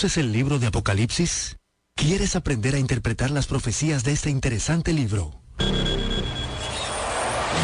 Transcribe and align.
¿Conoces 0.00 0.16
el 0.16 0.32
libro 0.32 0.58
de 0.58 0.66
Apocalipsis? 0.66 1.58
¿Quieres 1.94 2.34
aprender 2.34 2.74
a 2.74 2.78
interpretar 2.78 3.30
las 3.30 3.46
profecías 3.46 4.02
de 4.02 4.12
este 4.12 4.30
interesante 4.30 4.94
libro? 4.94 5.42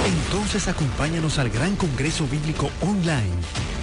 Entonces 0.04 0.68
acompáñanos 0.68 1.38
al 1.38 1.48
Gran 1.48 1.76
Congreso 1.76 2.28
Bíblico 2.28 2.68
Online 2.82 3.32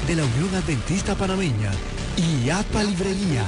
de 0.05 0.17
la 0.17 0.23
Unión 0.23 0.53
Adventista 0.53 1.16
Panameña 1.16 1.71
y 2.16 2.52
APA 2.52 2.84
Librería. 2.84 3.43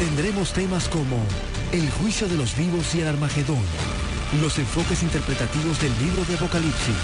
Tendremos 0.00 0.52
temas 0.54 0.88
como 0.88 1.16
el 1.70 1.88
juicio 1.90 2.28
de 2.28 2.36
los 2.36 2.56
vivos 2.56 2.92
y 2.96 3.02
el 3.02 3.06
Armagedón, 3.06 3.62
los 4.42 4.58
enfoques 4.58 5.04
interpretativos 5.04 5.80
del 5.80 5.96
libro 6.00 6.24
de 6.24 6.34
Apocalipsis, 6.34 6.96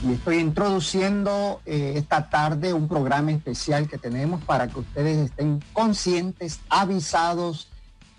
Y 0.04 0.14
estoy 0.14 0.38
introduciendo 0.40 1.62
eh, 1.66 1.94
esta 1.96 2.30
tarde 2.30 2.74
un 2.74 2.90
programa 2.90 3.32
especial 3.32 3.88
que 3.88 3.98
tenemos 3.98 4.44
para 4.44 4.68
que 4.68 4.80
ustedes 4.80 5.18
estén 5.30 5.64
conscientes, 5.72 6.60
avisados 6.70 7.70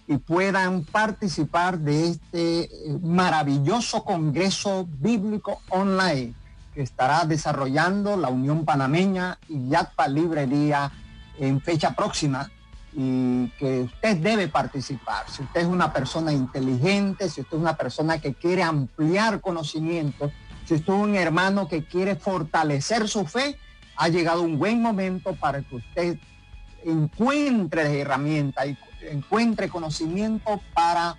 y 0.09 0.17
puedan 0.17 0.85
participar 0.85 1.79
de 1.79 2.09
este 2.09 2.63
eh, 2.63 2.99
maravilloso 3.03 4.03
Congreso 4.03 4.89
Bíblico 5.01 5.61
Online 5.69 6.33
que 6.77 6.83
estará 6.83 7.25
desarrollando 7.25 8.19
la 8.19 8.29
Unión 8.29 8.67
Panameña 8.67 9.39
y 9.49 9.71
YATPA 9.71 10.09
Librería 10.09 10.93
en 11.39 11.63
fecha 11.63 11.97
próxima 11.97 12.51
y 12.93 13.49
que 13.59 13.81
usted 13.81 14.19
debe 14.19 14.49
participar. 14.49 15.25
Si 15.31 15.43
usted 15.43 15.63
es 15.63 15.67
una 15.67 15.91
persona 15.91 16.35
inteligente, 16.35 17.31
si 17.31 17.41
usted 17.41 17.57
es 17.57 17.63
una 17.63 17.79
persona 17.79 18.19
que 18.19 18.35
quiere 18.35 18.63
ampliar 18.63 19.41
conocimiento, 19.41 20.31
si 20.67 20.75
usted 20.75 20.93
es 20.93 21.01
un 21.01 21.15
hermano 21.15 21.67
que 21.67 21.83
quiere 21.83 22.15
fortalecer 22.15 23.09
su 23.09 23.25
fe, 23.25 23.59
ha 23.97 24.09
llegado 24.09 24.43
un 24.43 24.59
buen 24.59 24.83
momento 24.83 25.35
para 25.35 25.63
que 25.63 25.77
usted 25.77 26.19
encuentre 26.85 28.01
herramientas 28.01 28.67
y 28.67 28.77
encuentre 29.11 29.71
conocimiento 29.71 30.61
para 30.75 31.17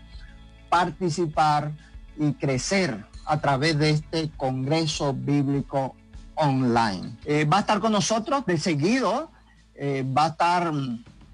participar 0.69 1.71
y 2.15 2.33
crecer 2.33 3.03
a 3.27 3.39
través 3.39 3.77
de 3.77 3.89
este 3.91 4.31
Congreso 4.37 5.13
Bíblico 5.13 5.95
Online. 6.35 7.17
Eh, 7.25 7.45
va 7.45 7.57
a 7.57 7.59
estar 7.61 7.79
con 7.79 7.91
nosotros 7.91 8.45
de 8.45 8.57
seguido, 8.57 9.31
eh, 9.75 10.05
va 10.17 10.25
a 10.25 10.27
estar 10.29 10.71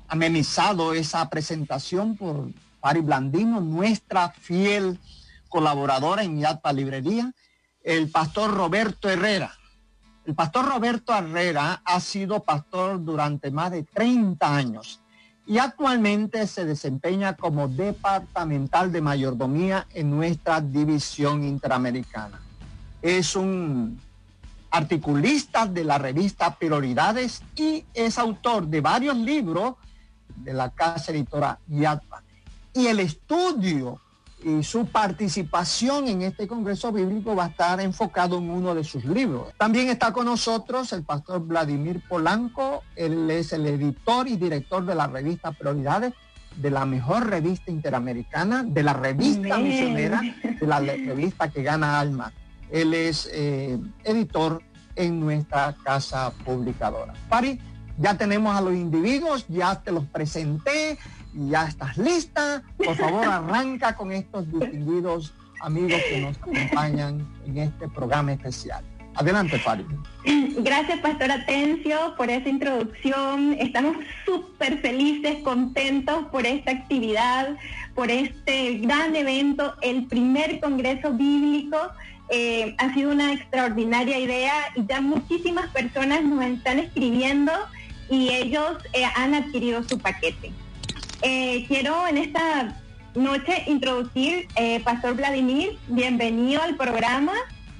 amenizado 0.07 0.93
esa 0.93 1.29
presentación 1.29 2.17
por 2.17 2.49
Pari 2.79 3.01
Blandino, 3.01 3.61
nuestra 3.61 4.29
fiel 4.29 4.99
colaboradora 5.49 6.23
en 6.23 6.39
Yatpa 6.39 6.73
Librería, 6.73 7.31
el 7.83 8.09
pastor 8.09 8.53
Roberto 8.53 9.09
Herrera. 9.09 9.53
El 10.25 10.35
pastor 10.35 10.65
Roberto 10.65 11.13
Herrera 11.13 11.81
ha 11.85 11.99
sido 11.99 12.41
pastor 12.41 13.03
durante 13.03 13.51
más 13.51 13.71
de 13.71 13.83
30 13.83 14.55
años 14.55 15.02
y 15.45 15.57
actualmente 15.57 16.47
se 16.47 16.65
desempeña 16.65 17.35
como 17.35 17.67
departamental 17.67 18.91
de 18.91 19.01
mayordomía 19.01 19.87
en 19.93 20.09
nuestra 20.09 20.61
división 20.61 21.43
interamericana. 21.43 22.41
Es 23.01 23.35
un 23.35 23.99
articulista 24.71 25.67
de 25.67 25.83
la 25.83 25.97
revista 25.97 26.55
Prioridades 26.55 27.41
y 27.55 27.85
es 27.93 28.17
autor 28.17 28.67
de 28.67 28.81
varios 28.81 29.17
libros 29.17 29.75
de 30.35 30.53
la 30.53 30.69
casa 30.69 31.11
editora 31.11 31.59
Yatpa. 31.67 32.23
Y 32.73 32.87
el 32.87 33.01
estudio 33.01 33.99
y 34.43 34.63
su 34.63 34.85
participación 34.85 36.07
en 36.07 36.21
este 36.21 36.47
Congreso 36.47 36.91
Bíblico 36.91 37.35
va 37.35 37.45
a 37.45 37.47
estar 37.47 37.79
enfocado 37.79 38.37
en 38.37 38.49
uno 38.49 38.75
de 38.75 38.83
sus 38.83 39.05
libros. 39.05 39.53
También 39.57 39.89
está 39.89 40.11
con 40.11 40.25
nosotros 40.25 40.91
el 40.93 41.03
pastor 41.03 41.45
Vladimir 41.45 42.01
Polanco, 42.07 42.83
él 42.95 43.29
es 43.31 43.53
el 43.53 43.65
editor 43.65 44.27
y 44.27 44.35
director 44.35 44.85
de 44.85 44.95
la 44.95 45.07
revista 45.07 45.51
Prioridades, 45.51 46.13
de 46.55 46.69
la 46.69 46.85
mejor 46.85 47.29
revista 47.29 47.71
interamericana, 47.71 48.63
de 48.63 48.83
la 48.83 48.93
revista 48.93 49.57
misionera, 49.57 50.21
de 50.59 50.67
la 50.67 50.79
revista 50.79 51.49
que 51.49 51.63
gana 51.63 51.99
alma. 51.99 52.31
Él 52.69 52.93
es 52.93 53.29
eh, 53.31 53.79
editor 54.03 54.61
en 54.95 55.19
nuestra 55.19 55.75
casa 55.83 56.31
publicadora. 56.45 57.13
Pari, 57.29 57.59
ya 57.97 58.17
tenemos 58.17 58.55
a 58.55 58.61
los 58.61 58.73
individuos, 58.73 59.45
ya 59.47 59.81
te 59.81 59.91
los 59.91 60.05
presenté, 60.05 60.97
ya 61.33 61.65
estás 61.65 61.97
lista. 61.97 62.63
Por 62.77 62.95
favor, 62.95 63.25
arranca 63.25 63.95
con 63.95 64.11
estos 64.11 64.51
distinguidos 64.51 65.33
amigos 65.61 66.01
que 66.09 66.21
nos 66.21 66.37
acompañan 66.37 67.27
en 67.45 67.57
este 67.57 67.87
programa 67.89 68.33
especial. 68.33 68.83
Adelante, 69.15 69.59
Fari. 69.59 69.85
Gracias, 70.57 70.99
Pastor 70.99 71.31
Atencio, 71.31 72.15
por 72.17 72.29
esa 72.31 72.49
introducción. 72.49 73.53
Estamos 73.59 73.97
súper 74.25 74.79
felices, 74.79 75.37
contentos 75.43 76.25
por 76.31 76.47
esta 76.47 76.71
actividad, 76.71 77.55
por 77.93 78.09
este 78.09 78.79
gran 78.79 79.15
evento, 79.15 79.75
el 79.81 80.07
primer 80.07 80.59
Congreso 80.59 81.13
Bíblico. 81.13 81.77
Eh, 82.29 82.75
ha 82.79 82.91
sido 82.93 83.11
una 83.11 83.33
extraordinaria 83.33 84.17
idea 84.17 84.53
y 84.75 84.85
ya 84.87 85.01
muchísimas 85.01 85.67
personas 85.67 86.23
nos 86.23 86.43
están 86.45 86.79
escribiendo 86.79 87.51
y 88.09 88.29
ellos 88.29 88.77
eh, 88.93 89.03
han 89.15 89.35
adquirido 89.35 89.83
su 89.83 89.99
paquete. 89.99 90.51
Eh, 91.23 91.63
quiero 91.69 92.05
en 92.05 92.17
esta 92.17 92.81
noche 93.15 93.63
introducir 93.67 94.45
eh, 94.57 94.81
Pastor 94.81 95.15
Vladimir. 95.15 95.77
Bienvenido 95.87 96.61
al 96.61 96.75
programa. 96.75 97.31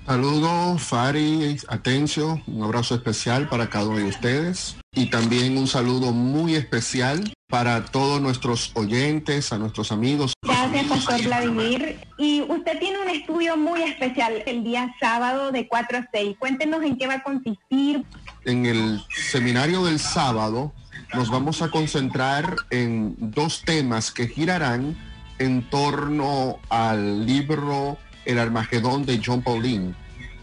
Saludos, 0.06 0.82
Fari, 0.82 1.58
Atencio, 1.68 2.42
un 2.48 2.64
abrazo 2.64 2.96
especial 2.96 3.50
para 3.50 3.70
cada 3.70 3.88
uno 3.88 3.98
de 3.98 4.06
ustedes 4.06 4.78
y 4.94 5.10
también 5.10 5.58
un 5.58 5.68
saludo 5.68 6.14
muy 6.14 6.56
especial 6.56 7.34
para 7.50 7.84
todos 7.86 8.22
nuestros 8.22 8.72
oyentes, 8.76 9.52
a 9.52 9.58
nuestros 9.58 9.92
amigos. 9.92 10.34
Gracias, 10.42 10.86
Pastor 10.88 11.22
Vladimir. 11.24 12.00
Y 12.18 12.42
usted 12.42 12.80
tiene 12.80 13.00
un 13.00 13.10
estudio 13.10 13.58
muy 13.58 13.82
especial 13.84 14.42
el 14.46 14.64
día 14.64 14.94
sábado 15.00 15.52
de 15.52 15.68
4 15.68 15.98
a 15.98 16.10
6. 16.12 16.38
Cuéntenos 16.40 16.82
en 16.84 16.98
qué 16.98 17.08
va 17.08 17.16
a 17.16 17.24
consistir. 17.24 18.06
En 18.46 18.66
el 18.66 19.02
seminario 19.32 19.84
del 19.84 20.00
sábado 20.00 20.74
nos 21.14 21.30
vamos 21.30 21.62
a 21.62 21.70
concentrar 21.70 22.56
en 22.70 23.16
dos 23.20 23.62
temas 23.64 24.12
que 24.12 24.28
girarán 24.28 24.98
en 25.40 25.70
torno 25.70 26.60
al 26.70 27.26
libro 27.26 27.98
El 28.26 28.40
Armagedón 28.40 29.06
de 29.06 29.22
John 29.24 29.42
Pauline. 29.42 29.94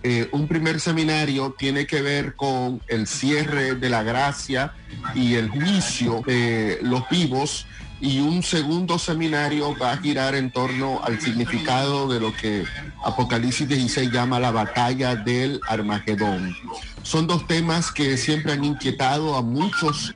Eh, 0.03 0.29
un 0.33 0.49
primer 0.49 0.81
seminario 0.81 1.55
tiene 1.59 1.87
que 1.87 2.01
ver 2.03 2.35
con 2.35 2.81
el 2.89 3.07
cierre 3.07 3.75
de 3.75 3.91
la 3.91 4.03
gracia 4.03 4.73
y 5.15 5.35
el 5.35 5.51
juicio 5.51 6.23
de 6.27 6.79
los 6.83 7.09
vivos 7.11 7.67
y 8.01 8.21
un 8.21 8.43
segundo 8.43 8.99
seminario 8.99 9.77
va 9.77 9.93
a 9.93 9.97
girar 9.99 10.35
en 10.35 10.51
torno 10.51 11.01
al 11.05 11.21
significado 11.21 12.09
de 12.09 12.19
lo 12.19 12.35
que 12.35 12.65
Apocalipsis 13.05 13.69
16 13.69 14.11
llama 14.11 14.41
la 14.41 14.51
batalla 14.51 15.17
del 15.17 15.61
Armagedón. 15.69 16.57
Son 17.03 17.27
dos 17.27 17.47
temas 17.47 17.93
que 17.93 18.17
siempre 18.17 18.53
han 18.53 18.65
inquietado 18.65 19.37
a 19.37 19.43
muchos 19.43 20.15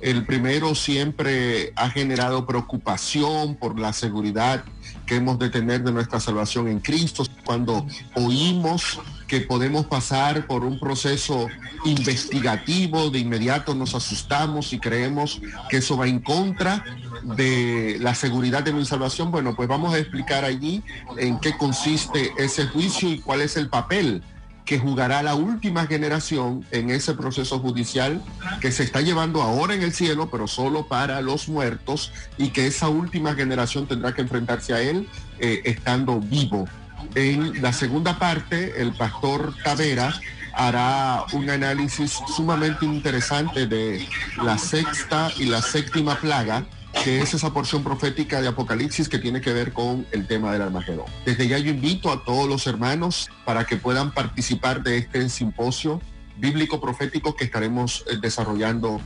el 0.00 0.26
primero 0.26 0.74
siempre 0.74 1.72
ha 1.76 1.90
generado 1.90 2.46
preocupación 2.46 3.54
por 3.54 3.78
la 3.78 3.92
seguridad 3.92 4.64
que 5.06 5.16
hemos 5.16 5.38
de 5.38 5.50
tener 5.50 5.82
de 5.82 5.92
nuestra 5.92 6.20
salvación 6.20 6.68
en 6.68 6.80
Cristo. 6.80 7.24
Cuando 7.44 7.86
oímos 8.14 8.98
que 9.26 9.40
podemos 9.40 9.86
pasar 9.86 10.46
por 10.46 10.64
un 10.64 10.78
proceso 10.78 11.48
investigativo, 11.84 13.10
de 13.10 13.20
inmediato 13.20 13.74
nos 13.74 13.94
asustamos 13.94 14.72
y 14.72 14.78
creemos 14.78 15.40
que 15.68 15.78
eso 15.78 15.96
va 15.96 16.06
en 16.06 16.20
contra 16.20 16.84
de 17.22 17.96
la 18.00 18.14
seguridad 18.14 18.62
de 18.62 18.72
mi 18.72 18.84
salvación. 18.84 19.30
Bueno, 19.30 19.56
pues 19.56 19.68
vamos 19.68 19.94
a 19.94 19.98
explicar 19.98 20.44
allí 20.44 20.82
en 21.16 21.38
qué 21.40 21.56
consiste 21.56 22.32
ese 22.36 22.66
juicio 22.66 23.10
y 23.10 23.18
cuál 23.18 23.40
es 23.40 23.56
el 23.56 23.68
papel 23.68 24.22
que 24.66 24.80
jugará 24.80 25.22
la 25.22 25.36
última 25.36 25.86
generación 25.86 26.66
en 26.72 26.90
ese 26.90 27.14
proceso 27.14 27.60
judicial 27.60 28.20
que 28.60 28.72
se 28.72 28.82
está 28.82 29.00
llevando 29.00 29.40
ahora 29.40 29.74
en 29.74 29.82
el 29.82 29.92
cielo, 29.92 30.28
pero 30.28 30.48
solo 30.48 30.88
para 30.88 31.22
los 31.22 31.48
muertos, 31.48 32.12
y 32.36 32.48
que 32.50 32.66
esa 32.66 32.88
última 32.88 33.34
generación 33.34 33.86
tendrá 33.86 34.12
que 34.12 34.22
enfrentarse 34.22 34.74
a 34.74 34.80
él 34.80 35.08
eh, 35.38 35.62
estando 35.64 36.20
vivo. 36.20 36.66
En 37.14 37.62
la 37.62 37.72
segunda 37.72 38.18
parte, 38.18 38.82
el 38.82 38.92
pastor 38.92 39.54
Tavera 39.62 40.12
hará 40.52 41.24
un 41.32 41.48
análisis 41.48 42.18
sumamente 42.34 42.84
interesante 42.86 43.66
de 43.66 44.06
la 44.42 44.58
sexta 44.58 45.30
y 45.38 45.44
la 45.44 45.62
séptima 45.62 46.16
plaga 46.16 46.64
que 47.06 47.22
es 47.22 47.34
esa 47.34 47.52
porción 47.52 47.84
profética 47.84 48.40
de 48.40 48.48
Apocalipsis 48.48 49.08
que 49.08 49.20
tiene 49.20 49.40
que 49.40 49.52
ver 49.52 49.72
con 49.72 50.04
el 50.10 50.26
tema 50.26 50.52
del 50.52 50.62
Armagedón. 50.62 51.06
Desde 51.24 51.46
ya 51.46 51.56
yo 51.56 51.70
invito 51.70 52.10
a 52.10 52.24
todos 52.24 52.48
los 52.48 52.66
hermanos 52.66 53.30
para 53.44 53.64
que 53.64 53.76
puedan 53.76 54.10
participar 54.10 54.82
de 54.82 54.98
este 54.98 55.28
simposio 55.28 56.00
bíblico 56.36 56.80
profético 56.80 57.36
que 57.36 57.44
estaremos 57.44 58.04
eh, 58.10 58.16
desarrollando. 58.20 59.00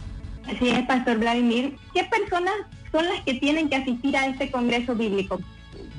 Así 0.47 0.71
es, 0.71 0.87
Pastor 0.87 1.19
Vladimir. 1.19 1.77
¿Qué 1.93 2.05
personas 2.05 2.55
son 2.91 3.05
las 3.05 3.21
que 3.21 3.35
tienen 3.35 3.69
que 3.69 3.77
asistir 3.77 4.17
a 4.17 4.29
este 4.29 4.51
Congreso 4.51 4.95
Bíblico? 4.95 5.39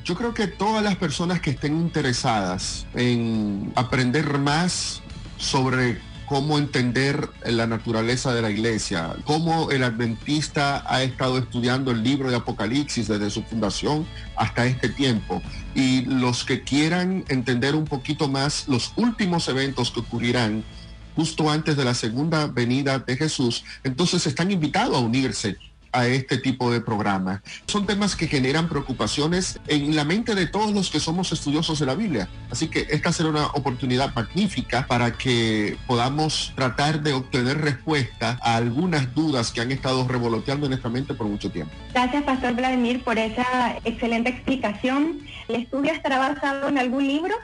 Yo 0.03 0.15
creo 0.15 0.33
que 0.33 0.47
todas 0.47 0.83
las 0.83 0.95
personas 0.95 1.39
que 1.39 1.51
estén 1.51 1.77
interesadas 1.77 2.87
en 2.95 3.71
aprender 3.75 4.39
más 4.39 5.03
sobre 5.37 5.99
cómo 6.31 6.57
entender 6.57 7.27
la 7.43 7.67
naturaleza 7.67 8.33
de 8.33 8.41
la 8.41 8.49
iglesia, 8.49 9.17
cómo 9.25 9.69
el 9.69 9.83
adventista 9.83 10.81
ha 10.87 11.03
estado 11.03 11.37
estudiando 11.37 11.91
el 11.91 12.03
libro 12.03 12.29
de 12.29 12.37
Apocalipsis 12.37 13.09
desde 13.09 13.29
su 13.29 13.43
fundación 13.43 14.07
hasta 14.37 14.65
este 14.65 14.87
tiempo. 14.87 15.41
Y 15.75 16.05
los 16.05 16.45
que 16.45 16.63
quieran 16.63 17.25
entender 17.27 17.75
un 17.75 17.83
poquito 17.83 18.29
más 18.29 18.69
los 18.69 18.93
últimos 18.95 19.49
eventos 19.49 19.91
que 19.91 19.99
ocurrirán 19.99 20.63
justo 21.17 21.51
antes 21.51 21.75
de 21.75 21.83
la 21.83 21.93
segunda 21.93 22.47
venida 22.47 22.99
de 22.99 23.17
Jesús, 23.17 23.65
entonces 23.83 24.25
están 24.25 24.51
invitados 24.51 24.95
a 24.95 25.01
unirse 25.01 25.57
a 25.91 26.07
este 26.07 26.37
tipo 26.37 26.71
de 26.71 26.81
programa. 26.81 27.41
Son 27.67 27.85
temas 27.85 28.15
que 28.15 28.27
generan 28.27 28.69
preocupaciones 28.69 29.59
en 29.67 29.95
la 29.95 30.05
mente 30.05 30.35
de 30.35 30.47
todos 30.47 30.71
los 30.71 30.89
que 30.89 30.99
somos 30.99 31.31
estudiosos 31.31 31.79
de 31.79 31.85
la 31.85 31.95
Biblia. 31.95 32.29
Así 32.49 32.67
que 32.67 32.87
esta 32.89 33.11
será 33.11 33.29
una 33.29 33.47
oportunidad 33.47 34.13
magnífica 34.15 34.85
para 34.87 35.17
que 35.17 35.77
podamos 35.87 36.53
tratar 36.55 37.01
de 37.01 37.13
obtener 37.13 37.59
respuesta 37.59 38.39
a 38.41 38.55
algunas 38.55 39.13
dudas 39.13 39.51
que 39.51 39.61
han 39.61 39.71
estado 39.71 40.07
revoloteando 40.07 40.65
en 40.65 40.71
nuestra 40.71 40.89
mente 40.89 41.13
por 41.13 41.27
mucho 41.27 41.51
tiempo. 41.51 41.73
Gracias, 41.93 42.23
Pastor 42.23 42.53
Vladimir, 42.55 43.03
por 43.03 43.17
esa 43.17 43.77
excelente 43.83 44.29
explicación. 44.29 45.19
¿El 45.47 45.63
estudio 45.63 45.91
estará 45.91 46.19
basado 46.19 46.69
en 46.69 46.77
algún 46.77 47.07
libro? 47.07 47.35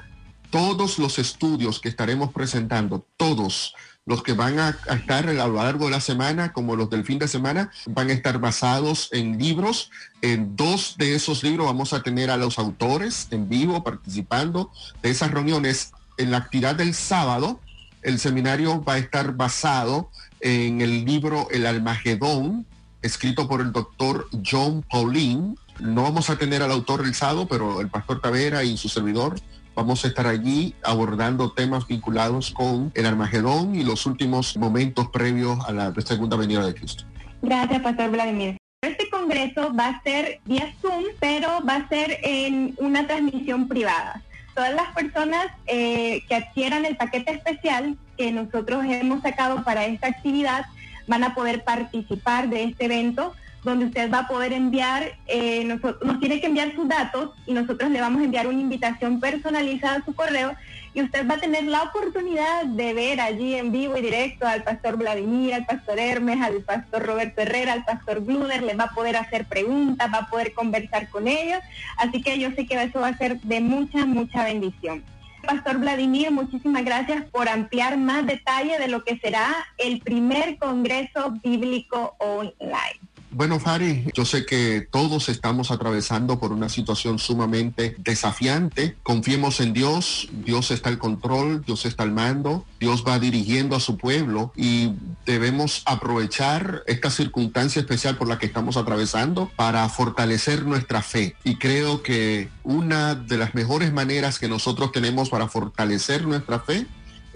Todos 0.49 0.97
los 0.97 1.19
estudios 1.19 1.79
que 1.79 1.89
estaremos 1.89 2.31
presentando, 2.31 3.05
todos, 3.17 3.73
los 4.07 4.23
que 4.23 4.31
van 4.33 4.57
a, 4.57 4.69
estar 4.89 5.27
a 5.27 5.33
lo 5.33 5.53
largo 5.55 5.85
de 5.85 5.91
la 5.91 5.99
semana, 5.99 6.53
como 6.53 6.77
los 6.77 6.89
del 6.89 7.03
fin 7.03 7.19
de 7.19 7.27
semana, 7.27 7.71
van 7.87 8.09
a 8.09 8.13
estar 8.13 8.39
basados 8.39 9.09
en 9.11 9.37
libros. 9.37 9.91
En 10.21 10.55
dos 10.55 10.95
de 10.97 11.13
esos 11.13 11.43
libros 11.43 11.67
vamos 11.67 11.91
a 11.91 12.01
tener 12.01 12.31
a 12.31 12.37
los 12.37 12.57
autores 12.57 13.27
en 13.31 13.49
vivo 13.49 13.83
participando 13.83 14.71
de 15.03 15.09
esas 15.09 15.29
reuniones. 15.31 15.91
En 16.17 16.31
la 16.31 16.37
actividad 16.37 16.75
del 16.75 16.93
sábado, 16.93 17.59
el 18.01 18.17
seminario 18.17 18.81
va 18.81 18.93
a 18.93 18.97
estar 18.97 19.33
basado 19.33 20.09
en 20.39 20.79
el 20.79 21.03
libro 21.03 21.49
El 21.51 21.65
Almagedón, 21.65 22.65
escrito 23.01 23.49
por 23.49 23.59
el 23.59 23.73
doctor 23.73 24.29
John 24.49 24.85
Pauline. 24.89 25.57
No 25.81 26.03
vamos 26.03 26.29
a 26.29 26.37
tener 26.37 26.63
al 26.63 26.71
autor 26.71 27.05
el 27.05 27.13
sábado, 27.13 27.45
pero 27.49 27.81
el 27.81 27.89
pastor 27.89 28.21
Tavera 28.21 28.63
y 28.63 28.77
su 28.77 28.87
servidor 28.87 29.35
Vamos 29.77 30.03
a 30.03 30.07
estar 30.07 30.25
allí 30.25 30.73
abordando 30.83 31.51
temas 31.51 31.85
vinculados 31.85 32.49
con 32.49 32.91
el 32.95 33.05
Armagedón 33.05 33.75
y 33.75 33.83
los 33.83 34.07
últimos 34.07 34.57
momentos 34.57 35.09
previos 35.09 35.59
a 35.67 35.71
la 35.71 35.93
segunda 36.03 36.35
venida 36.35 36.65
de 36.65 36.73
Cristo. 36.73 37.03
Gracias, 37.43 37.79
Pastor 37.83 38.09
Vladimir. 38.09 38.57
Este 38.81 39.07
congreso 39.11 39.71
va 39.75 39.89
a 39.89 40.01
ser 40.01 40.39
vía 40.45 40.73
Zoom, 40.81 41.03
pero 41.19 41.63
va 41.63 41.75
a 41.75 41.87
ser 41.89 42.17
en 42.23 42.73
una 42.79 43.05
transmisión 43.05 43.67
privada. 43.67 44.23
Todas 44.55 44.73
las 44.73 44.91
personas 44.95 45.45
eh, 45.67 46.23
que 46.27 46.33
adquieran 46.33 46.83
el 46.83 46.97
paquete 46.97 47.33
especial 47.33 47.95
que 48.17 48.31
nosotros 48.31 48.83
hemos 48.83 49.21
sacado 49.21 49.63
para 49.63 49.85
esta 49.85 50.07
actividad 50.07 50.65
van 51.05 51.23
a 51.23 51.35
poder 51.35 51.63
participar 51.63 52.49
de 52.49 52.63
este 52.63 52.85
evento 52.85 53.35
donde 53.63 53.85
usted 53.85 54.11
va 54.11 54.19
a 54.19 54.27
poder 54.27 54.53
enviar, 54.53 55.17
eh, 55.27 55.63
nos, 55.65 55.81
tiene 56.19 56.39
que 56.39 56.47
enviar 56.47 56.73
sus 56.73 56.87
datos 56.87 57.31
y 57.45 57.53
nosotros 57.53 57.91
le 57.91 58.01
vamos 58.01 58.21
a 58.21 58.25
enviar 58.25 58.47
una 58.47 58.61
invitación 58.61 59.19
personalizada 59.19 59.97
a 59.97 60.05
su 60.05 60.13
correo 60.13 60.55
y 60.93 61.01
usted 61.01 61.27
va 61.29 61.35
a 61.35 61.39
tener 61.39 61.63
la 61.65 61.83
oportunidad 61.83 62.65
de 62.65 62.93
ver 62.93 63.21
allí 63.21 63.55
en 63.55 63.71
vivo 63.71 63.97
y 63.97 64.01
directo 64.01 64.47
al 64.47 64.63
pastor 64.63 64.97
Vladimir, 64.97 65.53
al 65.53 65.65
pastor 65.65 65.99
Hermes, 65.99 66.41
al 66.41 66.63
pastor 66.63 67.05
Roberto 67.05 67.41
Herrera, 67.41 67.73
al 67.73 67.85
pastor 67.85 68.23
Gluder, 68.23 68.63
le 68.63 68.73
va 68.73 68.85
a 68.85 68.93
poder 68.95 69.15
hacer 69.17 69.45
preguntas, 69.45 70.11
va 70.11 70.19
a 70.19 70.29
poder 70.29 70.53
conversar 70.53 71.09
con 71.09 71.27
ellos, 71.27 71.59
así 71.97 72.21
que 72.21 72.39
yo 72.39 72.49
sé 72.51 72.65
que 72.65 72.81
eso 72.81 73.01
va 73.01 73.09
a 73.09 73.17
ser 73.17 73.39
de 73.41 73.59
mucha, 73.59 74.05
mucha 74.05 74.43
bendición. 74.43 75.03
Pastor 75.45 75.77
Vladimir, 75.77 76.31
muchísimas 76.31 76.83
gracias 76.83 77.23
por 77.25 77.47
ampliar 77.47 77.97
más 77.97 78.25
detalle 78.25 78.79
de 78.79 78.87
lo 78.87 79.03
que 79.03 79.17
será 79.17 79.53
el 79.77 79.99
primer 79.99 80.57
Congreso 80.57 81.31
Bíblico 81.43 82.15
Online. 82.19 83.06
Bueno, 83.29 83.59
Fari, 83.59 84.05
yo 84.13 84.23
sé 84.23 84.45
que 84.45 84.87
todos 84.89 85.27
estamos 85.27 85.69
atravesando 85.69 86.39
por 86.39 86.53
una 86.53 86.69
situación 86.69 87.19
sumamente 87.19 87.95
desafiante. 87.97 88.95
Confiemos 89.03 89.59
en 89.59 89.73
Dios, 89.73 90.29
Dios 90.31 90.71
está 90.71 90.89
al 90.89 90.97
control, 90.97 91.61
Dios 91.65 91.85
está 91.85 92.03
al 92.03 92.11
mando, 92.11 92.65
Dios 92.79 93.03
va 93.05 93.19
dirigiendo 93.19 93.75
a 93.75 93.81
su 93.81 93.97
pueblo 93.97 94.53
y 94.55 94.93
debemos 95.25 95.83
aprovechar 95.85 96.83
esta 96.87 97.11
circunstancia 97.11 97.81
especial 97.81 98.15
por 98.15 98.29
la 98.29 98.39
que 98.39 98.45
estamos 98.45 98.77
atravesando 98.77 99.51
para 99.57 99.87
fortalecer 99.89 100.65
nuestra 100.65 101.01
fe. 101.01 101.35
Y 101.43 101.57
creo 101.57 102.03
que 102.03 102.49
una 102.63 103.13
de 103.13 103.37
las 103.37 103.53
mejores 103.55 103.91
maneras 103.91 104.39
que 104.39 104.47
nosotros 104.47 104.93
tenemos 104.93 105.29
para 105.29 105.49
fortalecer 105.49 106.25
nuestra 106.25 106.59
fe 106.59 106.87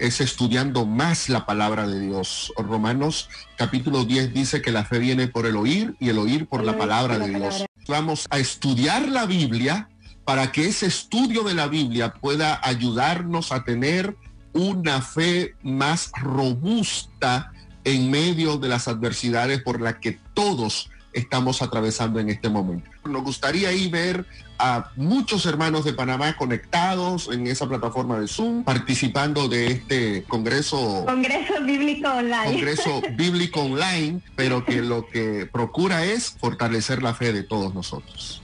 es 0.02 0.20
estudiando 0.20 0.84
más 0.84 1.28
la 1.28 1.46
palabra 1.46 1.86
de 1.86 2.00
Dios. 2.00 2.52
Romanos 2.56 3.28
capítulo 3.56 4.04
10 4.04 4.34
dice 4.34 4.60
que 4.60 4.72
la 4.72 4.84
fe 4.84 4.98
viene 4.98 5.28
por 5.28 5.46
el 5.46 5.54
oír 5.54 5.94
y 6.00 6.08
el 6.08 6.18
oír 6.18 6.48
por 6.48 6.64
la 6.64 6.76
palabra 6.76 7.20
de 7.20 7.28
Dios. 7.28 7.64
Vamos 7.86 8.26
a 8.30 8.40
estudiar 8.40 9.08
la 9.08 9.26
Biblia 9.26 9.88
para 10.24 10.50
que 10.50 10.66
ese 10.66 10.86
estudio 10.86 11.44
de 11.44 11.54
la 11.54 11.68
Biblia 11.68 12.14
pueda 12.14 12.60
ayudarnos 12.64 13.52
a 13.52 13.62
tener 13.62 14.16
una 14.52 15.02
fe 15.02 15.54
más 15.62 16.10
robusta 16.20 17.52
en 17.84 18.10
medio 18.10 18.58
de 18.58 18.68
las 18.68 18.88
adversidades 18.88 19.62
por 19.62 19.80
las 19.80 19.98
que 19.98 20.18
todos 20.34 20.90
estamos 21.12 21.62
atravesando 21.62 22.18
en 22.18 22.28
este 22.28 22.48
momento. 22.48 22.90
Nos 23.04 23.22
gustaría 23.22 23.72
ir 23.72 23.92
ver 23.92 24.26
a 24.58 24.90
muchos 24.96 25.46
hermanos 25.46 25.84
de 25.84 25.92
Panamá 25.92 26.36
conectados 26.36 27.28
en 27.32 27.46
esa 27.46 27.68
plataforma 27.68 28.18
de 28.18 28.28
Zoom, 28.28 28.64
participando 28.64 29.48
de 29.48 29.66
este 29.66 30.24
Congreso. 30.24 31.04
Congreso 31.06 31.54
Bíblico 31.64 32.08
Online. 32.08 32.44
Congreso 32.44 33.02
Bíblico 33.16 33.62
Online, 33.62 34.20
pero 34.36 34.64
que 34.64 34.82
lo 34.82 35.06
que 35.06 35.48
procura 35.50 36.04
es 36.04 36.36
fortalecer 36.38 37.02
la 37.02 37.14
fe 37.14 37.32
de 37.32 37.42
todos 37.42 37.74
nosotros. 37.74 38.42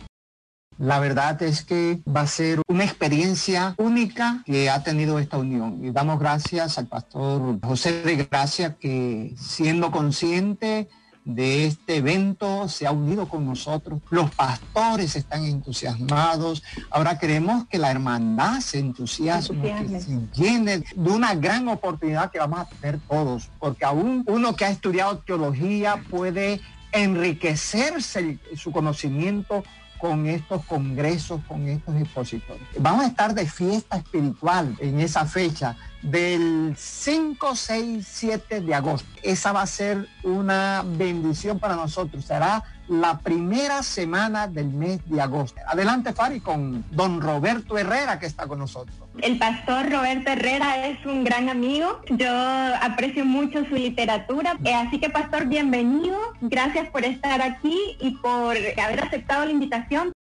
La 0.79 1.01
verdad 1.01 1.43
es 1.43 1.65
que 1.65 2.01
va 2.07 2.21
a 2.21 2.27
ser 2.29 2.63
una 2.69 2.85
experiencia 2.85 3.75
única 3.79 4.45
que 4.47 4.71
ha 4.71 4.85
tenido 4.85 5.19
esta 5.19 5.37
unión. 5.37 5.85
Y 5.85 5.91
damos 5.91 6.21
gracias 6.21 6.79
al 6.79 6.87
pastor 6.87 7.59
José 7.65 8.03
de 8.03 8.15
Gracia 8.17 8.77
que 8.79 9.35
siendo 9.37 9.91
consciente 9.91 10.89
de 11.29 11.67
este 11.67 11.97
evento 11.97 12.69
se 12.69 12.87
ha 12.87 12.91
unido 12.91 13.29
con 13.29 13.45
nosotros. 13.45 14.01
Los 14.09 14.31
pastores 14.31 15.15
están 15.15 15.45
entusiasmados. 15.45 16.63
Ahora 16.91 17.19
queremos 17.19 17.67
que 17.69 17.77
la 17.77 17.91
hermandad 17.91 18.61
se 18.61 18.79
entusiasme, 18.79 19.87
que 19.87 20.01
se 20.01 20.19
llene 20.35 20.79
de 20.79 21.11
una 21.11 21.35
gran 21.35 21.69
oportunidad 21.69 22.31
que 22.31 22.39
vamos 22.39 22.61
a 22.61 22.65
tener 22.65 22.99
todos, 23.01 23.51
porque 23.59 23.85
aún 23.85 24.25
uno 24.27 24.57
que 24.57 24.65
ha 24.65 24.71
estudiado 24.71 25.19
teología 25.19 26.03
puede 26.09 26.63
enriquecerse 26.93 28.39
su 28.57 28.73
conocimiento 28.73 29.63
con 29.99 30.27
estos 30.27 30.65
congresos, 30.65 31.43
con 31.47 31.69
estos 31.69 31.95
expositores. 31.97 32.63
Vamos 32.79 33.05
a 33.05 33.09
estar 33.09 33.35
de 33.35 33.47
fiesta 33.47 33.99
espiritual 33.99 34.75
en 34.81 35.01
esa 35.01 35.27
fecha 35.27 35.77
del 36.03 36.75
5, 36.77 37.57
6, 37.57 38.07
7 38.09 38.61
de 38.61 38.75
agosto. 38.75 39.09
Esa 39.23 39.53
va 39.53 39.63
a 39.63 39.67
ser 39.67 40.09
una 40.23 40.83
bendición 40.85 41.59
para 41.59 41.77
nosotros. 41.77 42.25
Será 42.25 42.63
la 42.89 43.19
primera 43.19 43.83
semana 43.83 44.49
del 44.49 44.69
mes 44.69 45.01
de 45.07 45.21
agosto. 45.21 45.61
Adelante, 45.67 46.13
Fari, 46.13 46.41
con 46.41 46.85
don 46.91 47.21
Roberto 47.21 47.77
Herrera, 47.77 48.19
que 48.19 48.27
está 48.27 48.47
con 48.47 48.59
nosotros. 48.59 48.97
El 49.21 49.39
pastor 49.39 49.91
Roberto 49.91 50.31
Herrera 50.31 50.87
es 50.87 51.05
un 51.05 51.25
gran 51.25 51.49
amigo. 51.49 52.01
Yo 52.11 52.33
aprecio 52.81 53.25
mucho 53.25 53.65
su 53.67 53.75
literatura. 53.75 54.57
Eh, 54.65 54.75
así 54.75 54.99
que, 55.01 55.11
pastor, 55.11 55.47
bienvenido. 55.47 56.17
Gracias 56.41 56.89
por 56.91 57.05
estar 57.05 57.43
aquí 57.43 57.77
y 58.01 58.13
por 58.13 58.57
haber 58.57 59.05
aceptado 59.05 59.45
la 59.45 59.51
invitación. 59.51 60.13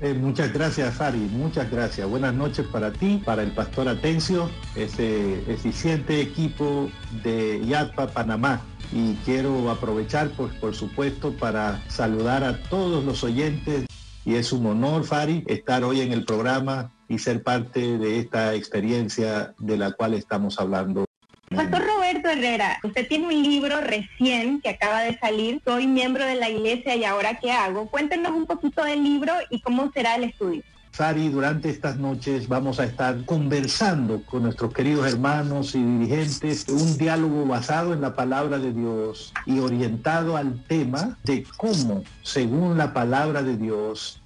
Eh, 0.00 0.12
muchas 0.12 0.52
gracias, 0.52 0.94
Fari. 0.94 1.18
Muchas 1.18 1.70
gracias. 1.70 2.08
Buenas 2.08 2.34
noches 2.34 2.66
para 2.66 2.92
ti, 2.92 3.22
para 3.24 3.42
el 3.42 3.52
pastor 3.52 3.88
Atencio, 3.88 4.50
ese 4.74 5.50
eficiente 5.50 6.20
equipo 6.20 6.90
de 7.22 7.64
YATPA 7.64 8.08
Panamá. 8.08 8.60
Y 8.92 9.14
quiero 9.24 9.70
aprovechar, 9.70 10.30
pues, 10.36 10.52
por 10.54 10.74
supuesto, 10.74 11.32
para 11.32 11.82
saludar 11.88 12.44
a 12.44 12.62
todos 12.64 13.04
los 13.04 13.24
oyentes. 13.24 13.86
Y 14.24 14.34
es 14.34 14.52
un 14.52 14.66
honor, 14.66 15.04
Fari, 15.04 15.44
estar 15.46 15.82
hoy 15.82 16.02
en 16.02 16.12
el 16.12 16.24
programa 16.24 16.92
y 17.08 17.18
ser 17.18 17.42
parte 17.42 17.96
de 17.96 18.18
esta 18.18 18.54
experiencia 18.54 19.54
de 19.58 19.76
la 19.78 19.92
cual 19.92 20.14
estamos 20.14 20.60
hablando 20.60 21.05
Pastor 21.54 21.86
Roberto 21.86 22.28
Herrera, 22.28 22.78
usted 22.82 23.06
tiene 23.06 23.26
un 23.26 23.42
libro 23.42 23.80
recién 23.80 24.60
que 24.60 24.70
acaba 24.70 25.02
de 25.02 25.16
salir, 25.18 25.62
Soy 25.64 25.86
miembro 25.86 26.24
de 26.24 26.34
la 26.34 26.50
iglesia 26.50 26.96
y 26.96 27.04
ahora 27.04 27.38
qué 27.38 27.52
hago. 27.52 27.86
Cuéntenos 27.86 28.32
un 28.32 28.46
poquito 28.46 28.82
del 28.82 29.04
libro 29.04 29.32
y 29.48 29.60
cómo 29.60 29.90
será 29.92 30.16
el 30.16 30.24
estudio. 30.24 30.62
Sari, 30.90 31.28
durante 31.28 31.68
estas 31.68 31.98
noches 31.98 32.48
vamos 32.48 32.80
a 32.80 32.84
estar 32.84 33.24
conversando 33.26 34.22
con 34.24 34.44
nuestros 34.44 34.72
queridos 34.72 35.06
hermanos 35.06 35.74
y 35.74 35.82
dirigentes, 35.82 36.66
un 36.68 36.96
diálogo 36.96 37.44
basado 37.44 37.92
en 37.92 38.00
la 38.00 38.16
palabra 38.16 38.58
de 38.58 38.72
Dios 38.72 39.32
y 39.44 39.58
orientado 39.58 40.36
al 40.36 40.64
tema 40.64 41.18
de 41.22 41.44
cómo, 41.58 42.02
según 42.22 42.78
la 42.78 42.92
palabra 42.92 43.42
de 43.42 43.56
Dios, 43.56 44.22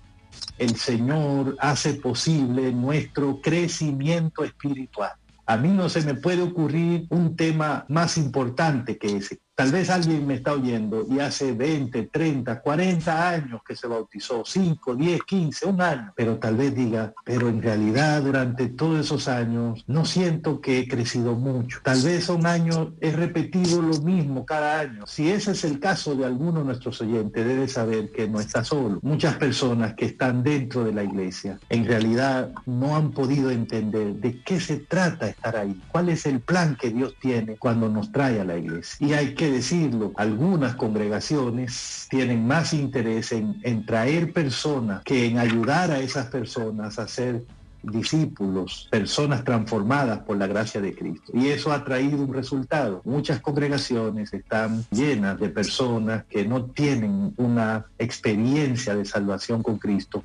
el 0.58 0.76
Señor 0.76 1.56
hace 1.58 1.94
posible 1.94 2.72
nuestro 2.72 3.40
crecimiento 3.42 4.44
espiritual. 4.44 5.12
A 5.50 5.56
mí 5.56 5.68
no 5.70 5.88
se 5.88 6.02
me 6.02 6.14
puede 6.14 6.42
ocurrir 6.42 7.08
un 7.10 7.34
tema 7.34 7.84
más 7.88 8.16
importante 8.16 8.96
que 8.96 9.16
ese. 9.16 9.40
Tal 9.60 9.72
vez 9.72 9.90
alguien 9.90 10.26
me 10.26 10.36
está 10.36 10.54
oyendo 10.54 11.06
y 11.06 11.20
hace 11.20 11.52
20, 11.52 12.04
30, 12.04 12.62
40 12.62 13.28
años 13.28 13.60
que 13.62 13.76
se 13.76 13.86
bautizó, 13.86 14.42
5, 14.42 14.94
10, 14.94 15.22
15, 15.24 15.66
un 15.66 15.82
año, 15.82 16.14
pero 16.16 16.38
tal 16.38 16.56
vez 16.56 16.74
diga, 16.74 17.12
pero 17.26 17.50
en 17.50 17.60
realidad 17.60 18.22
durante 18.22 18.68
todos 18.68 19.00
esos 19.00 19.28
años 19.28 19.84
no 19.86 20.06
siento 20.06 20.62
que 20.62 20.78
he 20.78 20.88
crecido 20.88 21.34
mucho. 21.34 21.80
Tal 21.82 22.00
vez 22.00 22.30
un 22.30 22.46
año 22.46 22.94
he 23.02 23.12
repetido 23.12 23.82
lo 23.82 24.00
mismo 24.00 24.46
cada 24.46 24.80
año. 24.80 25.06
Si 25.06 25.28
ese 25.28 25.50
es 25.50 25.62
el 25.64 25.78
caso 25.78 26.14
de 26.14 26.24
alguno 26.24 26.60
de 26.60 26.64
nuestros 26.64 26.98
oyentes, 27.02 27.46
debe 27.46 27.68
saber 27.68 28.10
que 28.12 28.26
no 28.26 28.40
está 28.40 28.64
solo. 28.64 28.98
Muchas 29.02 29.36
personas 29.36 29.92
que 29.92 30.06
están 30.06 30.42
dentro 30.42 30.84
de 30.84 30.94
la 30.94 31.04
iglesia 31.04 31.58
en 31.68 31.84
realidad 31.84 32.50
no 32.64 32.96
han 32.96 33.10
podido 33.10 33.50
entender 33.50 34.14
de 34.14 34.42
qué 34.42 34.58
se 34.58 34.78
trata 34.78 35.28
estar 35.28 35.54
ahí, 35.54 35.78
cuál 35.92 36.08
es 36.08 36.24
el 36.24 36.40
plan 36.40 36.78
que 36.80 36.88
Dios 36.88 37.14
tiene 37.20 37.58
cuando 37.58 37.90
nos 37.90 38.10
trae 38.10 38.40
a 38.40 38.44
la 38.44 38.56
iglesia. 38.56 39.06
Y 39.06 39.12
hay 39.12 39.34
que 39.34 39.49
decirlo, 39.50 40.12
algunas 40.16 40.74
congregaciones 40.76 42.06
tienen 42.10 42.46
más 42.46 42.72
interés 42.72 43.32
en, 43.32 43.60
en 43.62 43.84
traer 43.84 44.32
personas 44.32 45.02
que 45.02 45.26
en 45.26 45.38
ayudar 45.38 45.90
a 45.90 46.00
esas 46.00 46.26
personas 46.26 46.98
a 46.98 47.06
ser 47.06 47.42
discípulos, 47.82 48.88
personas 48.90 49.44
transformadas 49.44 50.20
por 50.20 50.36
la 50.36 50.46
gracia 50.46 50.80
de 50.80 50.94
Cristo. 50.94 51.32
Y 51.34 51.48
eso 51.48 51.72
ha 51.72 51.84
traído 51.84 52.22
un 52.22 52.32
resultado. 52.32 53.00
Muchas 53.04 53.40
congregaciones 53.40 54.32
están 54.32 54.84
llenas 54.90 55.38
de 55.38 55.48
personas 55.48 56.24
que 56.26 56.46
no 56.46 56.66
tienen 56.66 57.32
una 57.36 57.86
experiencia 57.98 58.94
de 58.94 59.04
salvación 59.04 59.62
con 59.62 59.78
Cristo, 59.78 60.24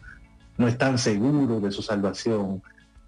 no 0.57 0.67
están 0.67 0.97
seguros 0.97 1.61
de 1.61 1.71
su 1.71 1.81
salvación, 1.81 2.61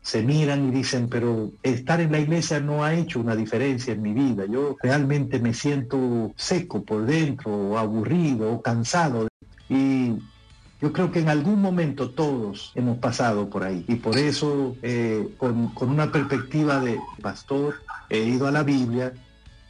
se 0.08 0.24
miran 0.24 0.70
y 0.70 0.72
dicen, 0.72 1.10
pero 1.10 1.52
estar 1.64 2.00
en 2.00 2.14
la 2.14 2.20
iglesia 2.20 2.62
no 2.62 2.86
ha 2.86 2.94
hecho 2.94 3.20
una 3.20 3.36
diferencia 3.36 3.92
en 3.92 4.02
mi 4.02 4.14
vida. 4.14 4.46
Yo 4.46 4.78
realmente 4.82 5.38
me 5.38 5.54
siento 5.54 6.32
seco 6.38 6.82
por 6.86 7.06
dentro, 7.06 7.78
aburrido, 7.78 8.62
cansado. 8.62 9.28
Y 9.68 10.14
yo 10.82 10.94
creo 10.94 11.12
que 11.12 11.20
en 11.20 11.28
algún 11.28 11.62
momento 11.62 12.12
todos 12.12 12.72
hemos 12.76 13.00
pasado 13.00 13.50
por 13.50 13.66
ahí. 13.66 13.84
Y 13.90 13.96
por 13.96 14.18
eso, 14.18 14.78
eh, 14.82 15.28
con, 15.36 15.74
con 15.74 15.90
una 15.90 16.10
perspectiva 16.10 16.80
de 16.80 16.98
pastor, 17.22 17.76
he 18.10 18.20
ido 18.20 18.48
a 18.48 18.52
la 18.52 18.64
Biblia 18.64 19.12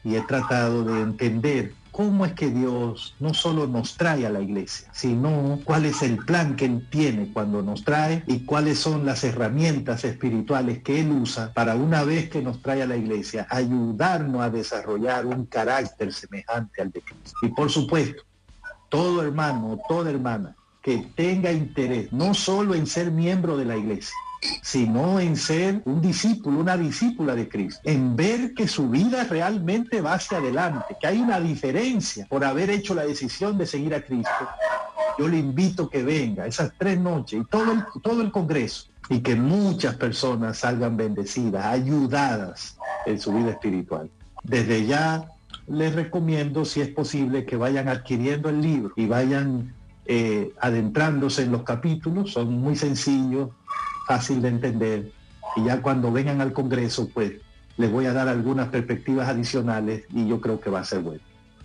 y 0.03 0.17
he 0.17 0.21
tratado 0.21 0.83
de 0.83 1.01
entender 1.01 1.73
cómo 1.97 2.27
es 2.27 2.33
que 2.33 2.51
Dios 2.51 3.15
no 3.19 3.33
solo 3.33 3.65
nos 3.65 3.97
trae 3.97 4.27
a 4.27 4.29
la 4.29 4.39
iglesia, 4.39 4.87
sino 4.93 5.59
cuál 5.63 5.87
es 5.87 6.03
el 6.03 6.17
plan 6.17 6.55
que 6.55 6.65
Él 6.65 6.87
tiene 6.91 7.33
cuando 7.33 7.63
nos 7.63 7.83
trae 7.83 8.23
y 8.27 8.41
cuáles 8.41 8.77
son 8.77 9.03
las 9.03 9.23
herramientas 9.23 10.03
espirituales 10.03 10.83
que 10.83 10.99
Él 10.99 11.11
usa 11.11 11.51
para 11.55 11.73
una 11.73 12.03
vez 12.03 12.29
que 12.29 12.43
nos 12.43 12.61
trae 12.61 12.83
a 12.83 12.85
la 12.85 12.97
iglesia, 12.97 13.47
ayudarnos 13.49 14.43
a 14.43 14.51
desarrollar 14.51 15.25
un 15.25 15.47
carácter 15.47 16.13
semejante 16.13 16.83
al 16.83 16.91
de 16.91 17.01
Cristo. 17.01 17.39
Y 17.41 17.47
por 17.47 17.71
supuesto, 17.71 18.21
todo 18.89 19.23
hermano, 19.23 19.79
toda 19.89 20.11
hermana 20.11 20.55
que 20.83 20.99
tenga 21.15 21.51
interés 21.51 22.13
no 22.13 22.35
solo 22.35 22.75
en 22.75 22.85
ser 22.85 23.09
miembro 23.09 23.57
de 23.57 23.65
la 23.65 23.75
iglesia, 23.75 24.13
sino 24.61 25.19
en 25.19 25.35
ser 25.35 25.81
un 25.85 26.01
discípulo, 26.01 26.59
una 26.59 26.77
discípula 26.77 27.35
de 27.35 27.47
Cristo, 27.47 27.81
en 27.83 28.15
ver 28.15 28.53
que 28.53 28.67
su 28.67 28.89
vida 28.89 29.23
realmente 29.23 30.01
va 30.01 30.13
hacia 30.13 30.37
adelante, 30.37 30.95
que 30.99 31.07
hay 31.07 31.19
una 31.19 31.39
diferencia 31.39 32.25
por 32.27 32.43
haber 32.43 32.69
hecho 32.69 32.93
la 32.93 33.05
decisión 33.05 33.57
de 33.57 33.65
seguir 33.65 33.95
a 33.95 34.01
Cristo. 34.01 34.47
Yo 35.17 35.27
le 35.27 35.37
invito 35.37 35.89
que 35.89 36.03
venga 36.03 36.45
esas 36.45 36.71
tres 36.77 36.99
noches 36.99 37.41
y 37.41 37.45
todo 37.45 37.71
el, 37.71 37.83
todo 38.01 38.21
el 38.21 38.31
Congreso 38.31 38.87
y 39.09 39.19
que 39.19 39.35
muchas 39.35 39.95
personas 39.95 40.59
salgan 40.59 40.97
bendecidas, 40.97 41.65
ayudadas 41.65 42.77
en 43.05 43.19
su 43.19 43.33
vida 43.33 43.51
espiritual. 43.51 44.09
Desde 44.43 44.85
ya 44.85 45.31
les 45.67 45.95
recomiendo, 45.95 46.65
si 46.65 46.81
es 46.81 46.89
posible, 46.89 47.45
que 47.45 47.57
vayan 47.57 47.87
adquiriendo 47.87 48.49
el 48.49 48.61
libro 48.61 48.93
y 48.95 49.05
vayan 49.05 49.73
eh, 50.05 50.53
adentrándose 50.61 51.43
en 51.43 51.51
los 51.51 51.63
capítulos, 51.63 52.31
son 52.31 52.53
muy 52.53 52.75
sencillos, 52.75 53.49
fácil 54.07 54.41
de 54.41 54.47
entender 54.47 55.11
y 55.55 55.63
ya 55.65 55.81
cuando 55.81 56.11
vengan 56.11 56.41
al 56.41 56.53
Congreso, 56.53 57.09
pues 57.13 57.33
les 57.77 57.91
voy 57.91 58.05
a 58.05 58.13
dar 58.13 58.27
algunas 58.27 58.69
perspectivas 58.69 59.27
adicionales 59.27 60.03
y 60.13 60.27
yo 60.27 60.41
creo 60.41 60.59
que 60.59 60.69
va 60.69 60.79
a 60.79 60.83
ser 60.83 60.99
bueno. 60.99 61.21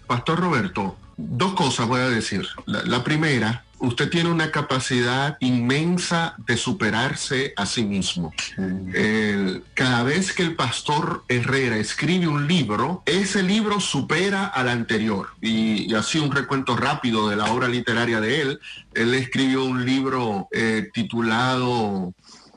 Pastor 0.07 0.41
Roberto, 0.41 0.97
dos 1.17 1.55
cosas 1.55 1.89
voy 1.89 2.01
a 2.01 2.09
decir. 2.09 2.47
La, 2.67 3.05
primera, 3.05 3.65
usted 3.83 4.09
tiene 4.09 4.31
una 4.31 4.51
capacidad 4.51 5.37
inmensa 5.41 6.35
de 6.47 6.57
superarse 6.57 7.53
a 7.57 7.67
sí 7.67 7.85
mismo. 7.85 8.33
cada 9.75 10.03
vez 10.05 10.33
que 10.33 10.43
el 10.43 10.55
pastor 10.55 11.25
Herrera 11.29 11.77
escribe 11.77 12.27
un 12.29 12.47
libro, 12.47 13.03
ese 13.07 13.43
libro 13.43 13.81
supera 13.81 14.47
al 14.47 14.69
anterior. 14.69 15.29
Y, 15.41 15.93
así 15.95 16.19
un 16.19 16.31
recuento 16.31 16.77
rápido 16.77 17.29
de 17.29 17.37
la 17.37 17.53
obra 17.53 17.69
literaria 17.69 18.21
de 18.21 18.41
él. 18.41 18.61
Él 18.95 19.15
escribió 19.15 19.65
un 19.65 19.85
libro 19.85 20.49
eh, 20.53 20.89
titulado 20.93 22.15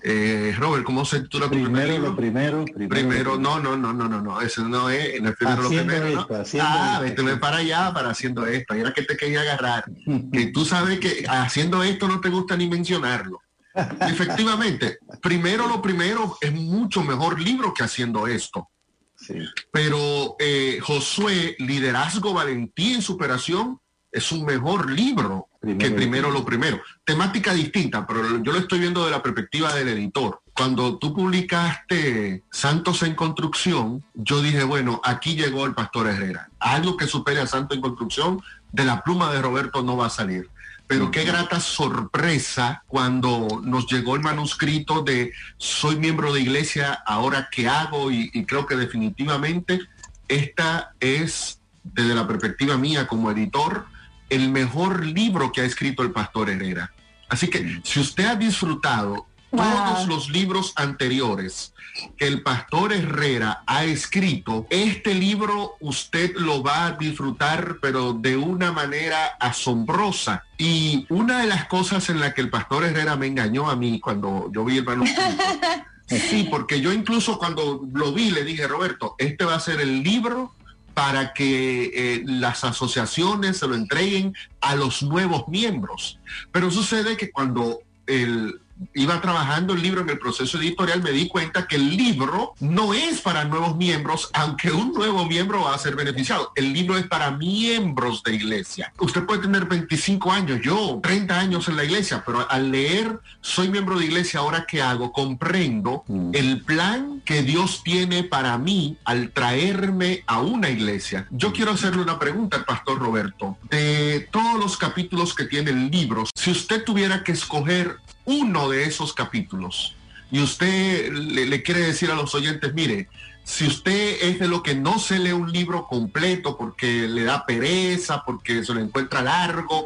eh, 0.07 0.53
Robert, 0.59 0.83
¿cómo 0.83 1.03
se 1.03 1.21
titula 1.21 1.45
tu 1.47 1.53
primero, 1.53 1.97
Lo 1.97 2.15
primero, 2.15 2.63
primero, 2.65 2.89
primero, 2.89 3.37
no, 3.39 3.59
no, 3.59 3.75
no, 3.75 3.91
no, 3.91 4.07
no, 4.07 4.21
no, 4.21 4.39
eso 4.39 4.63
no 4.63 4.87
es, 4.91 5.19
no 5.19 5.29
es 5.29 5.35
primero 5.35 5.63
lo 5.63 5.69
primero. 5.69 6.27
ah, 6.61 6.99
vete 7.01 7.23
para 7.37 7.57
allá 7.57 7.91
para 7.91 8.11
haciendo 8.11 8.45
esto. 8.45 8.75
era 8.75 8.93
que 8.93 9.01
te 9.01 9.17
quería 9.17 9.41
agarrar. 9.41 9.85
que 10.31 10.45
tú 10.53 10.63
sabes 10.63 10.99
que 10.99 11.25
haciendo 11.27 11.81
esto 11.81 12.07
no 12.07 12.21
te 12.21 12.29
gusta 12.29 12.55
ni 12.55 12.67
mencionarlo. 12.67 13.41
Efectivamente, 14.01 14.99
primero 15.23 15.67
lo 15.67 15.81
primero 15.81 16.37
es 16.39 16.53
mucho 16.53 17.01
mejor 17.01 17.41
libro 17.41 17.73
que 17.73 17.83
haciendo 17.83 18.27
esto. 18.27 18.69
Sí. 19.17 19.39
Pero 19.71 20.35
eh, 20.37 20.77
Josué, 20.83 21.55
liderazgo, 21.57 22.31
valentía 22.31 22.99
y 22.99 23.01
superación, 23.01 23.79
es 24.11 24.31
un 24.31 24.45
mejor 24.45 24.91
libro 24.91 25.47
que 25.79 25.91
primero 25.91 26.31
lo 26.31 26.45
primero. 26.45 26.79
Temática 27.03 27.53
distinta, 27.53 28.05
pero 28.05 28.41
yo 28.43 28.51
lo 28.51 28.59
estoy 28.59 28.79
viendo 28.79 29.03
de 29.05 29.11
la 29.11 29.23
perspectiva 29.23 29.73
del 29.73 29.89
editor. 29.89 30.41
Cuando 30.53 30.97
tú 30.97 31.13
publicaste 31.13 32.43
Santos 32.51 33.03
en 33.03 33.15
Construcción, 33.15 34.03
yo 34.13 34.41
dije, 34.41 34.63
bueno, 34.63 35.01
aquí 35.03 35.35
llegó 35.35 35.65
el 35.65 35.73
pastor 35.73 36.07
Herrera. 36.07 36.49
Algo 36.59 36.95
que 36.95 37.07
supere 37.07 37.41
a 37.41 37.47
Santos 37.47 37.75
en 37.75 37.81
Construcción, 37.81 38.41
de 38.71 38.85
la 38.85 39.03
pluma 39.03 39.31
de 39.31 39.41
Roberto 39.41 39.83
no 39.83 39.97
va 39.97 40.07
a 40.07 40.09
salir. 40.09 40.49
Pero 40.87 41.09
qué 41.09 41.23
grata 41.23 41.59
sorpresa 41.59 42.83
cuando 42.87 43.47
nos 43.63 43.87
llegó 43.87 44.15
el 44.15 44.21
manuscrito 44.21 45.01
de 45.01 45.33
soy 45.57 45.95
miembro 45.95 46.31
de 46.31 46.41
iglesia, 46.41 46.93
ahora 47.07 47.49
qué 47.51 47.67
hago 47.67 48.11
y, 48.11 48.29
y 48.33 48.45
creo 48.45 48.67
que 48.67 48.75
definitivamente 48.75 49.79
esta 50.27 50.93
es, 50.99 51.59
desde 51.83 52.13
la 52.13 52.27
perspectiva 52.27 52.77
mía 52.77 53.07
como 53.07 53.31
editor, 53.31 53.87
el 54.29 54.49
mejor 54.49 55.05
libro 55.05 55.51
que 55.51 55.61
ha 55.61 55.65
escrito 55.65 56.03
el 56.03 56.11
pastor 56.11 56.49
Herrera. 56.49 56.91
Así 57.29 57.47
que 57.47 57.81
si 57.83 57.99
usted 57.99 58.25
ha 58.25 58.35
disfrutado 58.35 59.27
todos 59.51 60.07
los 60.07 60.29
libros 60.29 60.73
anteriores 60.75 61.73
que 62.17 62.27
el 62.27 62.43
pastor 62.43 62.91
Herrera 62.91 63.63
ha 63.65 63.85
escrito, 63.85 64.67
este 64.69 65.13
libro 65.13 65.75
usted 65.79 66.35
lo 66.35 66.61
va 66.61 66.87
a 66.87 66.91
disfrutar, 66.91 67.77
pero 67.81 68.13
de 68.13 68.35
una 68.35 68.71
manera 68.71 69.37
asombrosa. 69.39 70.43
Y 70.57 71.05
una 71.09 71.39
de 71.39 71.47
las 71.47 71.65
cosas 71.65 72.09
en 72.09 72.19
la 72.19 72.33
que 72.33 72.41
el 72.41 72.49
pastor 72.49 72.83
Herrera 72.83 73.15
me 73.15 73.27
engañó 73.27 73.69
a 73.69 73.75
mí 73.75 73.99
cuando 73.99 74.51
yo 74.53 74.65
vi 74.65 74.77
el 74.77 74.83
manuscrito. 74.83 75.43
sí, 76.07 76.47
porque 76.49 76.81
yo 76.81 76.91
incluso 76.91 77.37
cuando 77.37 77.87
lo 77.93 78.11
vi 78.11 78.31
le 78.31 78.43
dije, 78.43 78.67
Roberto, 78.67 79.15
este 79.17 79.45
va 79.45 79.55
a 79.55 79.59
ser 79.59 79.79
el 79.79 80.03
libro 80.03 80.53
para 80.95 81.33
que 81.33 81.91
eh, 81.93 82.23
las 82.25 82.63
asociaciones 82.63 83.57
se 83.57 83.67
lo 83.67 83.75
entreguen 83.75 84.33
a 84.61 84.75
los 84.75 85.03
nuevos 85.03 85.47
miembros. 85.47 86.19
Pero 86.51 86.71
sucede 86.71 87.17
que 87.17 87.31
cuando 87.31 87.81
el 88.07 88.61
iba 88.93 89.21
trabajando 89.21 89.73
el 89.73 89.81
libro 89.81 90.01
en 90.01 90.09
el 90.09 90.19
proceso 90.19 90.57
editorial, 90.57 91.01
me 91.01 91.11
di 91.11 91.27
cuenta 91.27 91.67
que 91.67 91.75
el 91.75 91.95
libro 91.95 92.53
no 92.59 92.93
es 92.93 93.21
para 93.21 93.45
nuevos 93.45 93.75
miembros, 93.75 94.29
aunque 94.33 94.71
un 94.71 94.93
nuevo 94.93 95.25
miembro 95.25 95.63
va 95.63 95.75
a 95.75 95.77
ser 95.77 95.95
beneficiado. 95.95 96.51
El 96.55 96.73
libro 96.73 96.97
es 96.97 97.07
para 97.07 97.31
miembros 97.31 98.23
de 98.23 98.35
iglesia. 98.35 98.93
Usted 98.99 99.25
puede 99.25 99.41
tener 99.41 99.65
25 99.65 100.31
años, 100.31 100.59
yo 100.63 100.99
30 101.01 101.39
años 101.39 101.67
en 101.67 101.77
la 101.77 101.83
iglesia, 101.83 102.23
pero 102.25 102.49
al 102.49 102.71
leer 102.71 103.19
Soy 103.45 103.69
miembro 103.69 103.99
de 103.99 104.05
iglesia, 104.05 104.39
ahora 104.39 104.65
que 104.65 104.81
hago, 104.81 105.11
comprendo 105.11 106.03
mm. 106.07 106.31
el 106.33 106.61
plan 106.63 107.21
que 107.23 107.43
Dios 107.43 107.83
tiene 107.83 108.23
para 108.23 108.57
mí 108.57 108.97
al 109.05 109.29
traerme 109.29 110.23
a 110.25 110.39
una 110.39 110.71
iglesia. 110.71 111.27
Yo 111.29 111.53
quiero 111.53 111.73
hacerle 111.73 112.01
una 112.01 112.17
pregunta 112.17 112.57
al 112.57 112.65
pastor 112.65 112.97
Roberto. 112.97 113.55
De 113.69 114.27
todos 114.31 114.59
los 114.59 114.77
capítulos 114.77 115.35
que 115.35 115.45
tiene 115.45 115.69
el 115.69 115.91
libro, 115.91 116.23
si 116.33 116.49
usted 116.49 116.83
tuviera 116.83 117.23
que 117.23 117.33
escoger 117.33 117.97
uno 118.25 118.69
de 118.69 118.83
esos 118.83 119.13
capítulos 119.13 119.95
y 120.31 120.41
usted 120.41 121.11
le, 121.13 121.63
quiere 121.63 121.81
decir 121.81 122.11
a 122.11 122.15
los 122.15 122.33
oyentes, 122.35 122.73
mire, 122.73 123.07
si 123.43 123.67
usted 123.67 124.17
es 124.21 124.39
de 124.39 124.47
lo 124.47 124.63
que 124.63 124.75
no 124.75 124.99
se 124.99 125.19
lee 125.19 125.31
un 125.31 125.51
libro 125.51 125.87
completo 125.87 126.57
porque 126.57 127.07
le 127.07 127.23
da 127.23 127.45
pereza, 127.45 128.23
porque 128.25 128.63
se 128.63 128.73
lo 128.73 128.81
encuentra 128.81 129.21
largo, 129.21 129.85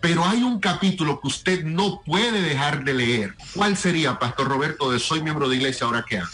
pero 0.00 0.24
hay 0.24 0.42
un 0.42 0.60
capítulo 0.60 1.20
que 1.20 1.28
usted 1.28 1.64
no 1.64 2.00
puede 2.04 2.40
dejar 2.40 2.84
de 2.84 2.94
leer, 2.94 3.34
¿cuál 3.54 3.76
sería, 3.76 4.18
Pastor 4.18 4.48
Roberto, 4.48 4.90
de 4.90 4.98
Soy 4.98 5.22
miembro 5.22 5.48
de 5.48 5.56
iglesia, 5.56 5.86
ahora 5.86 6.04
qué 6.08 6.18
hago? 6.18 6.30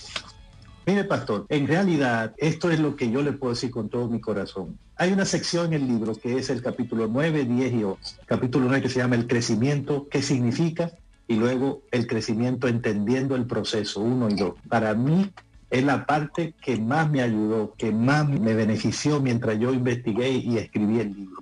Mire, 0.84 1.04
pastor, 1.04 1.46
en 1.48 1.68
realidad 1.68 2.34
esto 2.38 2.68
es 2.70 2.80
lo 2.80 2.96
que 2.96 3.08
yo 3.08 3.22
le 3.22 3.32
puedo 3.32 3.54
decir 3.54 3.70
con 3.70 3.88
todo 3.88 4.08
mi 4.08 4.20
corazón. 4.20 4.78
Hay 4.96 5.12
una 5.12 5.24
sección 5.24 5.66
en 5.66 5.82
el 5.82 5.88
libro 5.88 6.14
que 6.16 6.38
es 6.38 6.50
el 6.50 6.60
capítulo 6.60 7.06
9, 7.06 7.44
10 7.44 7.72
y 7.72 7.84
11. 7.84 8.16
Capítulo 8.26 8.66
9 8.66 8.82
que 8.82 8.88
se 8.88 8.98
llama 8.98 9.14
El 9.14 9.28
crecimiento, 9.28 10.08
¿qué 10.10 10.22
significa? 10.22 10.90
Y 11.32 11.36
luego 11.36 11.82
el 11.90 12.06
crecimiento 12.06 12.68
entendiendo 12.68 13.34
el 13.36 13.46
proceso, 13.46 14.00
uno 14.00 14.28
y 14.28 14.34
dos. 14.34 14.54
Para 14.68 14.94
mí 14.94 15.32
es 15.70 15.82
la 15.82 16.04
parte 16.04 16.54
que 16.60 16.76
más 16.76 17.10
me 17.10 17.22
ayudó, 17.22 17.74
que 17.76 17.90
más 17.90 18.28
me 18.28 18.54
benefició 18.54 19.20
mientras 19.20 19.58
yo 19.58 19.72
investigué 19.72 20.30
y 20.30 20.58
escribí 20.58 21.00
el 21.00 21.14
libro. 21.14 21.40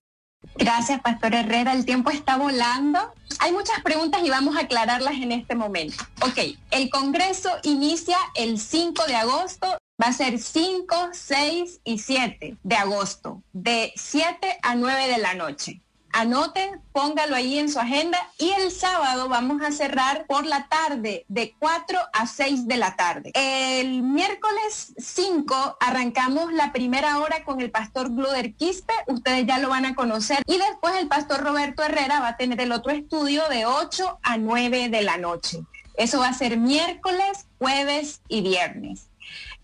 Gracias, 0.55 1.01
Pastor 1.01 1.35
Herrera. 1.35 1.73
El 1.73 1.85
tiempo 1.85 2.11
está 2.11 2.37
volando. 2.37 2.99
Hay 3.41 3.53
muchas 3.53 3.83
preguntas 3.83 4.23
y 4.25 4.31
vamos 4.31 4.57
a 4.57 4.61
aclararlas 4.61 5.15
en 5.15 5.33
este 5.33 5.55
momento. 5.55 6.05
Ok, 6.23 6.57
el 6.71 6.89
Congreso 6.91 7.51
inicia 7.65 8.17
el 8.37 8.59
5 8.59 9.07
de 9.07 9.17
agosto. 9.17 9.67
Va 10.03 10.09
a 10.09 10.13
ser 10.13 10.39
5, 10.39 11.11
6 11.13 11.81
y 11.85 11.99
7 11.99 12.57
de 12.63 12.77
agosto, 12.77 13.43
de 13.53 13.93
7 13.97 14.59
a 14.63 14.75
9 14.75 15.09
de 15.09 15.19
la 15.19 15.35
noche. 15.35 15.83
Anote, 16.13 16.73
póngalo 16.93 17.37
ahí 17.37 17.59
en 17.59 17.71
su 17.71 17.79
agenda 17.79 18.19
y 18.37 18.51
el 18.51 18.73
sábado 18.73 19.29
vamos 19.29 19.63
a 19.63 19.71
cerrar 19.71 20.27
por 20.27 20.45
la 20.45 20.69
tarde 20.69 21.25
de 21.29 21.55
4 21.59 21.99
a 22.13 22.27
6 22.27 22.67
de 22.67 22.77
la 22.77 22.97
tarde. 22.97 23.31
El 23.35 24.03
miércoles 24.03 24.93
5 24.99 25.77
arrancamos 25.79 26.53
la 26.53 26.73
primera 26.73 27.19
hora 27.19 27.45
con 27.45 27.61
el 27.61 27.71
pastor 27.71 28.11
Gluder 28.13 28.55
Quispe, 28.55 28.93
ustedes 29.07 29.47
ya 29.47 29.59
lo 29.59 29.69
van 29.69 29.87
a 29.87 29.95
conocer 29.95 30.43
y 30.47 30.59
después 30.59 30.97
el 30.97 31.07
pastor 31.07 31.45
Roberto 31.45 31.85
Herrera 31.85 32.21
va 32.21 32.29
a 32.29 32.37
tener 32.37 32.61
el 32.61 32.73
otro 32.73 32.91
estudio 32.91 33.49
de 33.49 33.67
8 33.67 34.19
a 34.23 34.37
9 34.37 34.89
de 34.89 35.03
la 35.03 35.17
noche. 35.17 35.61
Eso 35.97 36.21
va 36.21 36.29
a 36.29 36.35
ser 36.35 36.57
miércoles, 36.57 37.47
jueves 37.59 38.21
y 38.29 38.41
viernes. 38.43 39.11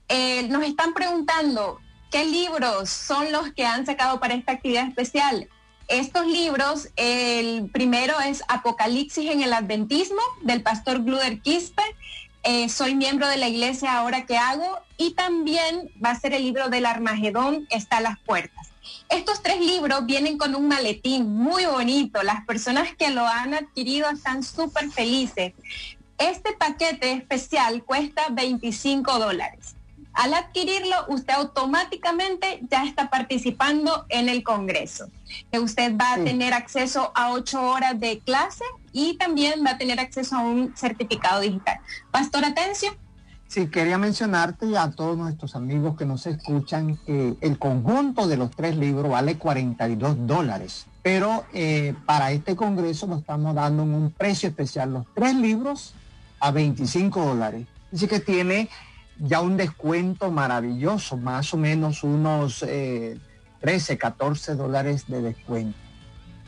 Eh, 0.08 0.46
nos 0.48 0.62
están 0.62 0.94
preguntando, 0.94 1.80
¿qué 2.10 2.24
libros 2.24 2.88
son 2.88 3.32
los 3.32 3.52
que 3.52 3.66
han 3.66 3.84
sacado 3.84 4.20
para 4.20 4.34
esta 4.34 4.52
actividad 4.52 4.86
especial? 4.86 5.48
Estos 5.88 6.26
libros, 6.26 6.88
el 6.96 7.70
primero 7.70 8.18
es 8.18 8.42
Apocalipsis 8.48 9.30
en 9.30 9.42
el 9.42 9.52
Adventismo 9.52 10.20
del 10.42 10.60
pastor 10.60 11.04
Gluder 11.04 11.40
Quispe. 11.40 11.82
Eh, 12.42 12.68
soy 12.68 12.96
miembro 12.96 13.28
de 13.28 13.36
la 13.36 13.46
iglesia 13.46 13.96
ahora 13.96 14.26
que 14.26 14.36
hago 14.36 14.80
y 14.96 15.12
también 15.12 15.92
va 16.04 16.10
a 16.10 16.18
ser 16.18 16.34
el 16.34 16.42
libro 16.42 16.70
del 16.70 16.86
Armagedón 16.86 17.68
está 17.70 17.99
a 17.99 18.00
las 18.00 18.18
puertas. 18.18 18.68
Estos 19.08 19.44
tres 19.44 19.60
libros 19.60 20.06
vienen 20.06 20.38
con 20.38 20.56
un 20.56 20.66
maletín 20.66 21.32
muy 21.32 21.66
bonito. 21.66 22.20
Las 22.25 22.44
personas 22.44 22.88
que 22.96 23.10
lo 23.10 23.25
han 23.25 23.54
adquirido 23.54 24.10
están 24.10 24.42
súper 24.42 24.90
felices. 24.90 25.52
Este 26.18 26.52
paquete 26.52 27.12
especial 27.12 27.84
cuesta 27.84 28.26
25 28.32 29.20
dólares. 29.20 29.75
Al 30.16 30.32
adquirirlo, 30.32 30.96
usted 31.08 31.34
automáticamente 31.34 32.60
ya 32.70 32.84
está 32.84 33.10
participando 33.10 34.06
en 34.08 34.30
el 34.30 34.42
Congreso. 34.42 35.10
Usted 35.52 35.94
va 35.94 36.14
a 36.14 36.24
tener 36.24 36.54
acceso 36.54 37.12
a 37.14 37.32
ocho 37.32 37.62
horas 37.62 38.00
de 38.00 38.20
clase 38.20 38.64
y 38.92 39.18
también 39.18 39.62
va 39.64 39.72
a 39.72 39.78
tener 39.78 40.00
acceso 40.00 40.36
a 40.36 40.40
un 40.40 40.74
certificado 40.74 41.42
digital. 41.42 41.80
Pastor 42.10 42.46
Atencio. 42.46 42.96
Sí, 43.46 43.68
quería 43.68 43.98
mencionarte 43.98 44.76
a 44.78 44.90
todos 44.90 45.18
nuestros 45.18 45.54
amigos 45.54 45.98
que 45.98 46.06
nos 46.06 46.26
escuchan 46.26 46.96
que 47.04 47.36
el 47.42 47.58
conjunto 47.58 48.26
de 48.26 48.38
los 48.38 48.50
tres 48.52 48.74
libros 48.76 49.10
vale 49.10 49.36
42 49.36 50.26
dólares, 50.26 50.86
pero 51.02 51.44
eh, 51.52 51.94
para 52.06 52.32
este 52.32 52.56
congreso 52.56 53.06
lo 53.06 53.18
estamos 53.18 53.54
dando 53.54 53.82
en 53.82 53.94
un 53.94 54.10
precio 54.12 54.48
especial, 54.48 54.94
los 54.94 55.04
tres 55.14 55.34
libros 55.34 55.92
a 56.40 56.52
25 56.52 57.22
dólares. 57.22 57.66
Así 57.92 58.08
que 58.08 58.18
tiene 58.18 58.70
ya 59.18 59.40
un 59.40 59.56
descuento 59.56 60.30
maravilloso, 60.30 61.16
más 61.16 61.52
o 61.54 61.56
menos 61.56 62.02
unos 62.02 62.60
13, 62.60 63.92
eh, 63.92 63.98
14 63.98 64.54
dólares 64.54 65.04
de 65.08 65.22
descuento. 65.22 65.78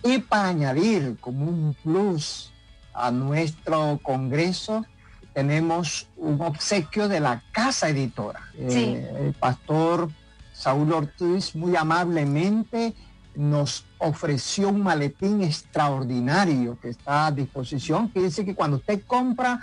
Y 0.03 0.19
para 0.19 0.49
añadir 0.49 1.17
como 1.21 1.47
un 1.47 1.75
plus 1.83 2.53
a 2.95 3.11
nuestro 3.11 3.99
congreso, 4.03 4.85
tenemos 5.33 6.09
un 6.17 6.41
obsequio 6.41 7.09
de 7.09 7.21
la 7.21 7.43
casa 7.53 7.89
editora. 7.89 8.41
Eh, 8.55 9.11
el 9.21 9.33
pastor 9.35 10.11
Saúl 10.53 10.93
Ortiz 10.93 11.55
muy 11.55 11.77
amablemente 11.77 12.95
nos 13.37 13.85
ofreció 13.99 14.71
un 14.71 14.83
maletín 14.83 15.43
extraordinario 15.43 16.77
que 16.81 16.89
está 16.89 17.27
a 17.27 17.31
disposición. 17.31 18.09
Quiere 18.09 18.29
decir 18.29 18.45
que 18.45 18.57
cuando 18.57 18.79
usted 18.79 19.01
compra 19.07 19.61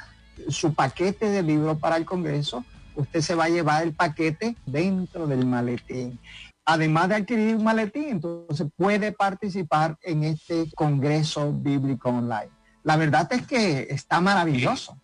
su 0.48 0.74
paquete 0.74 1.30
de 1.30 1.44
libros 1.44 1.78
para 1.80 1.98
el 1.98 2.06
Congreso, 2.06 2.64
usted 2.96 3.22
se 3.22 3.36
va 3.36 3.46
a 3.46 3.50
llevar 3.50 3.84
el 3.84 3.94
paquete 3.94 4.56
dentro 4.66 5.28
del 5.28 5.46
maletín. 5.46 6.20
Además 6.66 7.10
de 7.10 7.16
adquirir 7.16 7.56
un 7.56 7.64
maletín, 7.64 8.10
entonces 8.10 8.68
puede 8.76 9.12
participar 9.12 9.98
en 10.02 10.24
este 10.24 10.66
Congreso 10.76 11.54
Bíblico 11.54 12.10
Online. 12.10 12.50
La 12.84 12.98
verdad 12.98 13.32
es 13.34 13.46
que 13.46 13.88
está 13.90 14.20
maravilloso. 14.20 14.98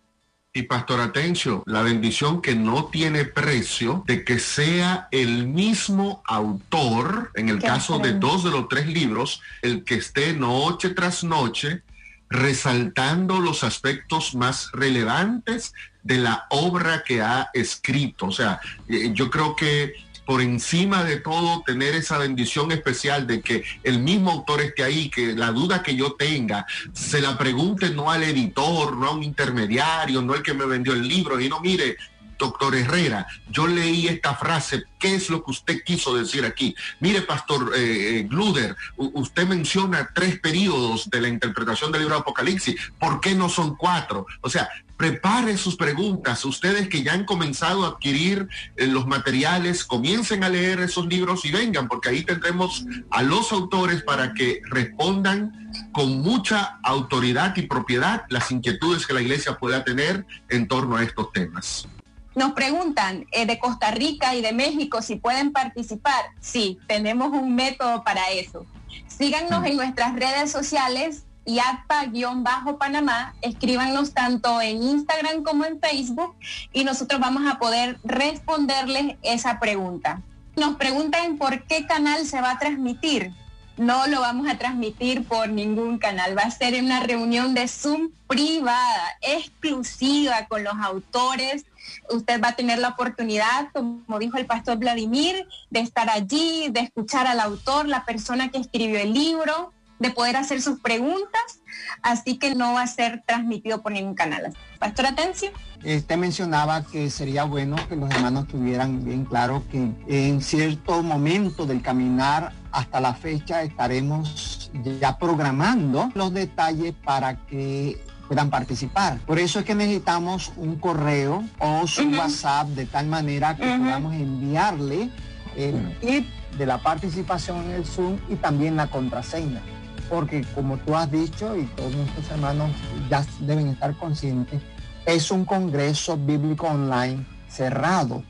Y 0.54 0.63
Pastor 0.63 0.99
Atencio, 0.99 1.63
la 1.65 1.82
bendición 1.82 2.41
que 2.41 2.56
no 2.56 2.86
tiene 2.86 3.23
precio 3.23 4.04
de 4.06 4.25
que 4.25 4.38
sea 4.38 5.08
el 5.12 5.47
mismo 5.47 6.21
autor, 6.25 7.32
en 7.36 7.47
el 7.47 7.62
caso 7.62 7.99
de 7.99 8.13
dos 8.13 8.43
de 8.43 8.51
los 8.51 8.67
tres 8.67 8.86
libros, 8.88 9.41
el 9.62 9.86
que 9.86 9.95
esté 9.95 10.34
noche 10.34 10.89
tras 10.89 11.23
noche 11.23 11.84
resaltando 12.32 13.39
los 13.39 13.63
aspectos 13.63 14.34
más 14.34 14.72
relevantes 14.72 15.74
de 16.02 16.17
la 16.17 16.48
obra 16.50 17.04
que 17.06 17.22
ha 17.22 17.50
escrito. 17.54 18.28
O 18.28 18.32
sea, 18.32 18.60
eh, 18.88 19.12
yo 19.13 19.30
creo 19.30 19.56
que 19.56 19.94
por 20.26 20.41
encima 20.41 21.04
de 21.04 21.17
todo 21.17 21.62
tener 21.65 21.94
esa 21.94 22.17
bendición 22.17 22.72
especial 22.72 23.28
de 23.28 23.41
que 23.41 23.63
el 23.84 24.00
mismo 24.00 24.32
autor 24.32 24.62
esté 24.62 24.84
ahí, 24.84 25.10
que 25.10 25.34
la 25.34 25.52
duda 25.52 25.84
que 25.84 25.96
yo 25.96 26.13
tenga, 26.13 26.65
se 26.94 27.22
la 27.22 27.38
pregunte 27.38 27.89
no 27.89 28.10
al 28.10 28.24
editor, 28.24 28.96
no 28.96 29.08
a 29.08 29.12
un 29.12 29.24
intermediario, 29.24 30.22
no 30.22 30.34
el 30.34 30.41
que 30.41 30.54
me 30.54 30.65
vendió 30.65 30.94
el 30.94 31.06
libro, 31.06 31.39
y 31.39 31.50
no 31.50 31.60
mire, 31.60 31.98
doctor 32.41 32.75
Herrera, 32.75 33.27
yo 33.49 33.67
leí 33.67 34.08
esta 34.08 34.36
frase, 34.36 34.84
¿qué 34.99 35.15
es 35.15 35.30
lo 35.30 35.43
que 35.43 35.51
usted 35.51 35.84
quiso 35.84 36.15
decir 36.15 36.43
aquí? 36.43 36.75
Mire, 36.99 37.21
pastor 37.21 37.71
eh, 37.75 38.19
eh, 38.19 38.27
Gluder, 38.27 38.75
usted 38.97 39.47
menciona 39.47 40.10
tres 40.13 40.39
periodos 40.39 41.10
de 41.10 41.21
la 41.21 41.27
interpretación 41.27 41.91
del 41.91 42.01
libro 42.01 42.15
de 42.15 42.21
Apocalipsis, 42.21 42.75
¿por 42.99 43.21
qué 43.21 43.36
no 43.36 43.47
son 43.47 43.75
cuatro? 43.75 44.25
O 44.41 44.49
sea, 44.49 44.67
prepare 44.97 45.58
sus 45.58 45.77
preguntas. 45.77 46.45
Ustedes 46.45 46.88
que 46.88 47.01
ya 47.01 47.13
han 47.13 47.25
comenzado 47.25 47.86
a 47.86 47.89
adquirir 47.89 48.47
eh, 48.75 48.86
los 48.86 49.08
materiales, 49.08 49.84
comiencen 49.84 50.43
a 50.43 50.49
leer 50.49 50.80
esos 50.80 51.08
libros 51.08 51.43
y 51.45 51.51
vengan, 51.51 51.88
porque 51.88 52.10
ahí 52.10 52.23
tendremos 52.23 52.86
a 53.10 53.23
los 53.23 53.51
autores 53.51 54.04
para 54.04 54.34
que 54.34 54.62
respondan 54.65 55.71
con 55.91 56.21
mucha 56.21 56.80
autoridad 56.84 57.56
y 57.56 57.63
propiedad 57.63 58.25
las 58.30 58.51
inquietudes 58.51 59.08
que 59.08 59.13
la 59.13 59.21
iglesia 59.21 59.58
pueda 59.58 59.84
tener 59.84 60.25
en 60.49 60.67
torno 60.67 60.97
a 60.97 61.04
estos 61.04 61.32
temas. 61.32 61.88
Nos 62.34 62.54
preguntan 62.54 63.26
eh, 63.32 63.46
de 63.46 63.60
Costa 63.60 63.91
Rica 63.91 64.36
y 64.36 64.41
de 64.41 64.54
México 64.54 65.02
si 65.02 65.15
pueden 65.15 65.52
participar. 65.52 66.26
Sí, 66.39 66.80
tenemos 66.88 67.32
un 67.32 67.56
método 67.56 68.04
para 68.04 68.30
eso. 68.30 68.65
Síganos 69.08 69.65
en 69.65 69.76
nuestras 69.76 70.15
redes 70.15 70.52
sociales 70.52 71.26
y 71.46 71.60
APA-Panamá, 71.60 73.34
escríbanos 73.41 74.13
tanto 74.13 74.62
en 74.62 74.82
Instagram 74.82 75.44
como 75.44 75.65
en 75.65 75.80
Facebook 75.80 76.36
y 76.72 76.84
nosotros 76.84 77.20
vamos 77.20 77.52
a 77.52 77.58
poder 77.58 78.00
responderles 78.04 79.17
esa 79.24 79.60
pregunta. 79.60 80.22
Nos 80.56 80.76
preguntan 80.76 81.38
por 81.38 81.63
qué 81.63 81.86
canal 81.88 82.26
se 82.26 82.41
va 82.41 82.52
a 82.52 82.60
transmitir. 82.60 83.34
no 83.78 84.06
lo 84.06 84.22
vamos 84.22 84.48
a 84.48 84.60
transmitir 84.60 85.24
por 85.24 85.50
ningún 85.50 85.98
canal. 85.98 86.38
Va 86.38 86.44
a 86.44 86.52
ser 86.52 86.80
una 86.82 87.00
reunión 87.00 87.56
de 87.56 87.67
Zoom 87.67 88.12
privada, 88.28 89.17
exclusiva 89.22 90.46
con 90.48 90.63
los 90.63 90.76
autores. 90.76 91.65
Usted 92.10 92.41
va 92.41 92.50
a 92.50 92.56
tener 92.56 92.80
la 92.80 92.89
oportunidad, 92.89 93.72
como 93.74 94.20
dijo 94.20 94.38
el 94.38 94.46
pastor 94.46 94.78
Vladimir, 94.78 95.48
de 95.70 95.80
estar 95.80 96.10
allí, 96.10 96.70
de 96.70 96.82
escuchar 96.82 97.28
al 97.28 97.39
autor, 97.39 97.88
la 97.88 98.06
persona 98.06 98.50
que 98.50 98.58
escribió 98.58 99.00
el 99.00 99.13
libro, 99.13 99.74
de 100.02 100.10
poder 100.10 100.36
hacer 100.36 100.62
sus 100.62 100.80
preguntas, 100.80 101.62
así 102.02 102.38
que 102.39 102.56
no 102.56 102.74
va 102.74 102.82
a 102.82 102.88
ser 102.88 103.22
transmitido 103.26 103.84
por 103.84 103.91
ningún 103.91 104.15
canal. 104.15 104.52
Pastor 104.80 105.06
Atencio. 105.06 105.52
Usted 105.86 106.17
mencionaba 106.17 106.84
que 106.84 107.10
sería 107.12 107.44
bueno 107.44 107.76
que 107.88 107.96
los 107.96 108.10
hermanos 108.10 108.48
tuvieran 108.48 109.06
bien 109.06 109.26
claro 109.26 109.63
que 109.72 109.91
en 110.08 110.41
cierto 110.41 111.04
momento 111.04 111.67
del 111.67 111.82
caminar 111.84 112.52
hasta 112.72 113.00
la 113.00 113.13
fecha 113.13 113.62
estaremos 113.62 114.72
ya 115.00 115.17
programando 115.17 116.12
los 116.15 116.34
detalles 116.34 116.94
para 117.04 117.46
que 117.46 118.02
puedan 118.32 118.50
participar. 118.50 119.17
Por 119.26 119.39
eso 119.39 119.60
es 119.60 119.65
que 119.65 119.76
necesitamos 119.76 120.54
un 120.56 120.78
correo 120.78 121.44
o 121.60 121.86
su 121.86 122.04
WhatsApp 122.12 122.70
de 122.70 122.86
tal 122.86 123.08
manera 123.08 123.58
que 123.58 123.63
podamos 123.63 124.13
enviarle 124.13 125.10
el 125.58 125.98
kit 126.00 126.26
de 126.58 126.65
la 126.65 126.78
participación 126.78 127.58
en 127.65 127.72
el 127.72 127.86
Zoom 127.86 128.15
y 128.30 128.36
también 128.36 128.78
la 128.78 128.88
contraseña 128.88 129.62
porque 130.10 130.46
como 130.56 130.78
tú 130.78 130.96
has 130.96 131.12
dicho 131.12 131.58
y 131.58 131.65
todos 131.76 131.94
nuestros 131.94 132.30
hermanos 132.32 132.72
ya 133.10 133.26
deben 133.41 133.67
estar 133.67 133.98
conscientes, 133.98 134.62
es 135.06 135.30
un 135.30 135.44
congreso 135.44 136.15
bíblico 136.17 136.67
online 136.67 137.26
cerrado. 137.50 138.24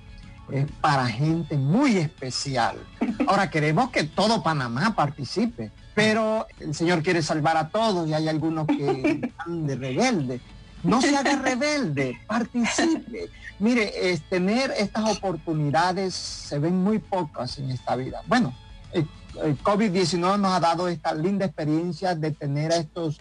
Es 0.52 0.66
para 0.82 1.06
gente 1.08 1.58
muy 1.58 1.98
especial. 1.98 2.76
Ahora 3.28 3.52
queremos 3.52 3.92
que 3.92 4.04
todo 4.04 4.42
Panamá 4.42 4.96
participe, 4.96 5.72
pero 5.94 6.48
el 6.60 6.74
Señor 6.74 7.04
quiere 7.04 7.22
salvar 7.22 7.58
a 7.58 7.70
todos 7.70 8.08
y 8.08 8.14
hay 8.14 8.28
algunos 8.28 8.68
que 8.68 9.22
están 9.28 9.68
de 9.68 9.76
rebelde. 9.76 10.42
No 10.84 11.02
se 11.02 11.16
haga 11.16 11.36
rebelde, 11.36 12.18
participe. 12.26 13.30
Mire, 13.60 14.12
es, 14.12 14.22
tener 14.24 14.72
estas 14.72 15.18
oportunidades 15.18 16.16
se 16.16 16.58
ven 16.58 16.84
muy 16.84 16.98
pocas 16.98 17.60
en 17.60 17.70
esta 17.70 17.96
vida. 17.96 18.22
Bueno, 18.26 18.56
el 18.94 19.62
COVID-19 19.62 20.40
nos 20.40 20.52
ha 20.52 20.60
dado 20.60 20.88
esta 20.88 21.14
linda 21.14 21.46
experiencia 21.46 22.16
de 22.16 22.32
tener 22.32 22.72
a 22.72 22.78
estos 22.78 23.20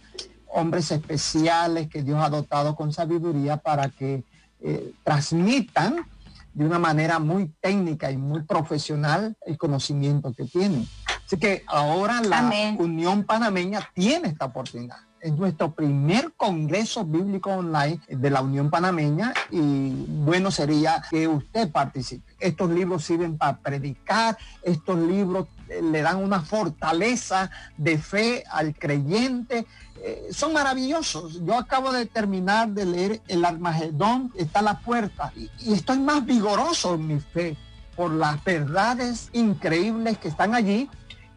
hombres 0.49 0.91
especiales 0.91 1.89
que 1.89 2.03
Dios 2.03 2.19
ha 2.23 2.29
dotado 2.29 2.75
con 2.75 2.93
sabiduría 2.93 3.57
para 3.59 3.89
que 3.89 4.25
eh, 4.61 4.93
transmitan 5.05 6.07
de 6.53 6.65
una 6.65 6.79
manera 6.79 7.19
muy 7.19 7.53
técnica 7.61 8.11
y 8.11 8.17
muy 8.17 8.43
profesional 8.43 9.37
el 9.47 9.57
conocimiento 9.57 10.33
que 10.33 10.45
tienen. 10.45 10.87
Así 11.31 11.39
que 11.39 11.63
ahora 11.69 12.21
la 12.23 12.43
Unión 12.77 13.23
Panameña 13.23 13.89
tiene 13.95 14.27
esta 14.27 14.47
oportunidad. 14.47 14.97
Es 15.21 15.33
nuestro 15.33 15.71
primer 15.71 16.33
Congreso 16.33 17.05
Bíblico 17.05 17.51
Online 17.51 18.01
de 18.09 18.31
la 18.31 18.41
Unión 18.41 18.69
Panameña 18.69 19.33
y 19.49 19.91
bueno 20.09 20.51
sería 20.51 21.01
que 21.09 21.29
usted 21.29 21.71
participe. 21.71 22.33
Estos 22.41 22.69
libros 22.71 23.05
sirven 23.05 23.39
para 23.39 23.59
predicar, 23.59 24.37
estos 24.65 24.99
libros 24.99 25.47
le 25.69 26.03
dan 26.03 26.17
una 26.17 26.41
fortaleza 26.41 27.49
de 27.77 27.99
fe 27.99 28.43
al 28.51 28.75
creyente. 28.75 29.67
Eh, 30.03 30.31
son 30.33 30.53
maravillosos. 30.53 31.45
Yo 31.45 31.57
acabo 31.57 31.93
de 31.93 32.07
terminar 32.07 32.71
de 32.71 32.87
leer 32.87 33.23
El 33.29 33.45
Armagedón, 33.45 34.33
está 34.37 34.59
a 34.59 34.63
la 34.63 34.81
puerta, 34.81 35.33
y, 35.37 35.49
y 35.61 35.75
estoy 35.75 36.01
más 36.01 36.27
vigoroso 36.27 36.95
en 36.95 37.07
mi 37.07 37.21
fe 37.21 37.57
por 37.95 38.11
las 38.11 38.43
verdades 38.43 39.29
increíbles 39.33 40.19
que 40.19 40.29
están 40.29 40.55
allí, 40.55 40.89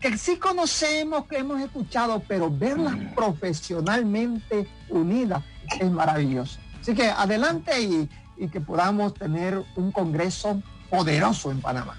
que 0.04 0.18
sí 0.18 0.36
conocemos, 0.36 1.28
que 1.28 1.38
hemos 1.38 1.62
escuchado, 1.62 2.22
pero 2.28 2.52
verlas 2.52 2.96
profesionalmente 3.16 4.68
unidas 4.90 5.42
es 5.80 5.90
maravilloso. 5.90 6.60
Así 6.82 6.94
que 6.94 7.08
adelante 7.08 7.82
y, 7.82 8.10
y 8.36 8.50
que 8.50 8.60
podamos 8.60 9.14
tener 9.14 9.64
un 9.78 9.94
congreso 9.94 10.62
poderoso 10.90 11.52
en 11.52 11.62
Panamá. 11.62 11.98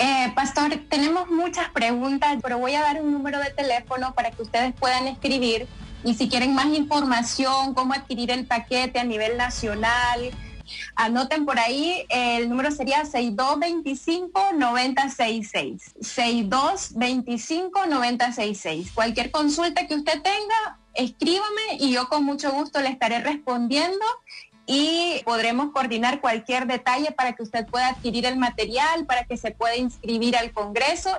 Eh, 0.00 0.32
pastor, 0.34 0.76
tenemos 0.88 1.30
muchas 1.30 1.68
preguntas, 1.70 2.38
pero 2.42 2.58
voy 2.58 2.74
a 2.74 2.80
dar 2.80 3.00
un 3.00 3.12
número 3.12 3.38
de 3.38 3.50
teléfono 3.50 4.12
para 4.14 4.32
que 4.32 4.42
ustedes 4.42 4.74
puedan 4.74 5.06
escribir 5.06 5.68
y 6.02 6.14
si 6.14 6.28
quieren 6.28 6.54
más 6.54 6.66
información, 6.66 7.74
cómo 7.74 7.94
adquirir 7.94 8.32
el 8.32 8.46
paquete 8.46 8.98
a 8.98 9.04
nivel 9.04 9.36
nacional, 9.36 10.32
anoten 10.94 11.46
por 11.46 11.58
ahí, 11.58 12.06
el 12.08 12.48
número 12.48 12.70
sería 12.70 13.02
6225-9066. 13.04 15.94
6225-9066. 16.00 18.94
Cualquier 18.94 19.30
consulta 19.30 19.86
que 19.86 19.94
usted 19.94 20.22
tenga, 20.22 20.78
escríbame 20.94 21.76
y 21.78 21.92
yo 21.92 22.08
con 22.08 22.24
mucho 22.24 22.50
gusto 22.52 22.80
le 22.80 22.88
estaré 22.88 23.20
respondiendo 23.20 24.02
y 24.66 25.20
podremos 25.24 25.70
coordinar 25.72 26.20
cualquier 26.20 26.66
detalle 26.66 27.12
para 27.12 27.34
que 27.34 27.44
usted 27.44 27.66
pueda 27.66 27.88
adquirir 27.88 28.26
el 28.26 28.36
material, 28.36 29.06
para 29.06 29.24
que 29.24 29.36
se 29.36 29.52
pueda 29.52 29.76
inscribir 29.76 30.36
al 30.36 30.52
Congreso. 30.52 31.10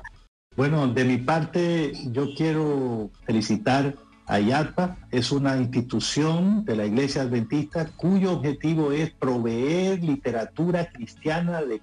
Bueno, 0.56 0.88
de 0.88 1.06
mi 1.06 1.18
parte 1.18 1.94
yo 2.12 2.34
quiero 2.36 3.10
felicitar 3.26 3.96
a 4.28 4.40
IATPA. 4.40 4.98
Es 5.10 5.32
una 5.32 5.58
institución 5.58 6.66
de 6.66 6.76
la 6.76 6.86
Iglesia 6.86 7.24
Adventista 7.24 7.90
cuyo 7.96 8.34
objetivo 8.34 8.92
es 8.92 9.10
proveer 9.12 10.04
literatura 10.04 10.90
cristiana 10.92 11.62
de, 11.62 11.82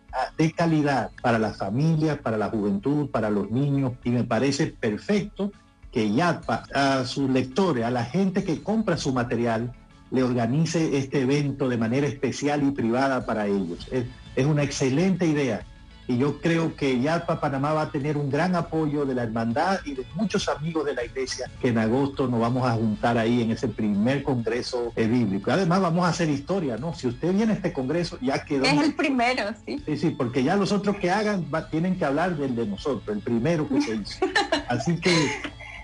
calidad 0.53 1.11
para 1.23 1.39
las 1.39 1.57
familias, 1.57 2.19
para 2.19 2.37
la 2.37 2.51
juventud, 2.51 3.09
para 3.11 3.31
los 3.31 3.51
niños. 3.51 3.95
Y 4.05 4.11
me 4.11 4.25
parece 4.25 4.67
perfecto 4.69 5.51
que 5.91 6.07
IATPA 6.07 6.65
a 6.75 7.05
sus 7.05 7.31
lectores, 7.31 7.85
a 7.85 7.91
la 7.91 8.05
gente 8.05 8.45
que 8.45 8.63
compra 8.63 8.97
su 8.97 9.13
material, 9.13 9.73
le 10.11 10.23
organice 10.23 10.99
este 10.99 11.23
evento 11.23 11.69
de 11.69 11.79
manera 11.79 12.07
especial 12.07 12.63
y 12.63 12.71
privada 12.71 13.25
para 13.27 13.47
ellos. 13.47 13.89
Es, 13.91 14.47
una 14.47 14.65
excelente 14.65 15.27
idea 15.27 15.65
y 16.07 16.19
yo 16.19 16.41
creo 16.41 16.77
que 16.77 17.01
Yalpa 17.01 17.41
Panamá 17.41 17.73
va 17.73 17.83
a 17.83 17.91
tener 17.91 18.17
un 18.17 18.31
gran 18.31 18.55
apoyo 18.55 19.05
de 19.05 19.15
la 19.15 19.23
hermandad 19.23 19.81
y 19.85 19.95
de 19.95 20.07
muchos 20.15 20.49
amigos 20.49 20.85
de 20.85 20.95
la 20.95 21.05
iglesia 21.05 21.51
que 21.61 21.69
en 21.69 21.79
agosto 21.79 22.29
nos 22.29 22.41
vamos 22.41 22.69
a 22.69 22.75
juntar 22.75 23.19
ahí 23.19 23.43
en 23.43 23.51
ese 23.51 23.69
primer 23.69 24.23
congreso 24.23 24.93
bíblico. 24.97 25.51
Además 25.51 25.81
vamos 25.81 26.05
a 26.05 26.09
hacer 26.09 26.29
historia, 26.29 26.77
¿no? 26.77 26.95
Si 26.95 27.07
usted 27.07 27.33
viene 27.33 27.53
a 27.53 27.57
este 27.57 27.73
congreso 27.73 28.19
ya 28.21 28.45
quedó... 28.45 28.65
Es 28.65 28.81
el 28.81 28.95
primero, 28.95 29.45
sí. 29.65 29.83
Sí, 29.87 29.97
sí, 29.97 30.11
porque 30.11 30.43
ya 30.43 30.57
los 30.57 30.73
otros 30.73 30.97
que 30.97 31.11
hagan 31.11 31.47
tienen 31.71 31.99
que 31.99 32.05
hablar 32.05 32.37
del 32.37 32.55
de 32.55 32.67
nosotros, 32.67 33.17
el 33.17 33.23
primero 33.23 33.69
que 33.69 33.81
se 33.81 33.97
hizo. 33.97 34.19
Así 34.69 35.01
que 35.01 35.15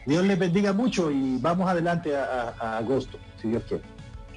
Dios 0.06 0.24
les 0.24 0.38
bendiga 0.38 0.72
mucho 0.72 1.10
y 1.10 1.38
vamos 1.38 1.68
adelante 1.68 2.14
a 2.16 2.78
agosto, 2.78 3.18
si 3.40 3.48
Dios 3.48 3.62
quiere 3.68 3.84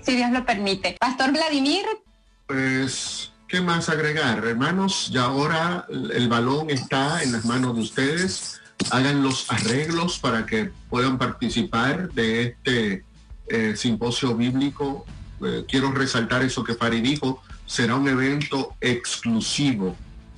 si 0.03 0.15
Dios 0.15 0.31
lo 0.31 0.45
permite. 0.45 0.95
Pastor 0.99 1.31
Vladimir. 1.31 1.85
Pues, 2.47 3.31
¿qué 3.53 3.61
más 3.61 3.87
agregar? 3.87 4.43
Hermanos, 4.47 5.11
ya 5.13 5.25
ahora 5.25 5.85
el 5.87 6.27
balón 6.27 6.71
está 6.71 7.21
en 7.21 7.33
las 7.33 7.45
manos 7.45 7.75
de 7.75 7.81
ustedes. 7.81 8.59
Hagan 8.89 9.21
los 9.21 9.45
arreglos 9.51 10.17
para 10.17 10.47
que 10.47 10.71
puedan 10.89 11.19
participar 11.19 12.11
de 12.13 12.41
este 12.41 13.05
eh, 13.49 13.75
simposio 13.77 14.35
bíblico. 14.35 15.05
Eh, 15.45 15.65
quiero 15.67 15.91
resaltar 15.91 16.41
eso 16.41 16.63
que 16.63 16.73
Fari 16.73 17.01
dijo, 17.01 17.43
será 17.67 17.93
un 17.93 18.07
evento 18.07 18.73
exclusivo. 18.81 19.95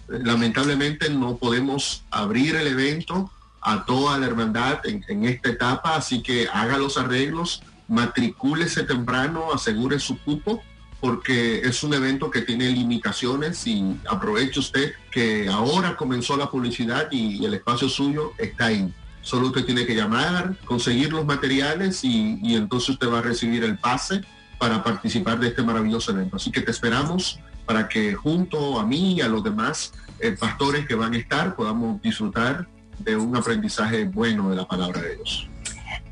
lamentablemente 0.10 1.10
no 1.10 1.38
podemos 1.38 2.04
abrir 2.12 2.58
el 2.58 2.68
evento 2.68 3.32
a 3.62 3.86
toda 3.86 4.18
la 4.18 4.26
hermandad 4.26 4.86
en, 4.86 5.06
en 5.08 5.24
esta 5.24 5.52
etapa, 5.52 5.96
así 5.96 6.22
que 6.22 6.50
haga 6.52 6.78
los 6.78 6.98
arreglos 6.98 7.64
matricúlese 7.88 8.84
temprano, 8.84 9.54
asegure 9.54 10.00
su 10.00 10.20
cupo, 10.22 10.62
porque 11.06 11.60
es 11.60 11.84
un 11.84 11.94
evento 11.94 12.32
que 12.32 12.42
tiene 12.42 12.68
limitaciones 12.68 13.68
y 13.68 13.96
aproveche 14.10 14.60
usted 14.60 14.94
que 15.12 15.48
ahora 15.48 15.96
comenzó 15.96 16.36
la 16.36 16.50
publicidad 16.50 17.10
y 17.12 17.46
el 17.46 17.54
espacio 17.54 17.88
suyo 17.88 18.32
está 18.40 18.66
ahí. 18.66 18.92
Solo 19.22 19.50
usted 19.50 19.66
tiene 19.66 19.86
que 19.86 19.94
llamar, 19.94 20.58
conseguir 20.66 21.14
los 21.14 21.24
materiales 21.24 22.04
y, 22.04 22.56
entonces 22.56 22.90
usted 22.90 23.08
va 23.08 23.20
a 23.20 23.22
recibir 23.22 23.64
el 23.64 23.78
pase 23.78 24.22
para 24.58 24.84
participar 24.84 25.40
de 25.40 25.50
este 25.50 25.62
maravilloso 25.62 26.12
evento. 26.12 26.38
Así 26.38 26.50
que 26.52 26.62
te 26.62 26.72
esperamos 26.72 27.40
para 27.68 27.88
que 27.88 28.16
junto 28.16 28.80
a 28.80 28.84
mí 28.84 29.18
y 29.18 29.22
a 29.22 29.28
los 29.28 29.44
demás 29.44 29.94
eh, 30.20 30.32
pastores 30.32 30.88
que 30.88 30.96
van 30.96 31.14
a 31.14 31.18
estar 31.20 31.56
podamos 31.56 32.02
disfrutar 32.02 32.68
de 32.98 33.16
un 33.16 33.38
aprendizaje 33.38 34.06
bueno 34.06 34.50
de 34.50 34.56
la 34.56 34.68
palabra 34.68 35.02
de 35.02 35.18
Dios. 35.18 35.48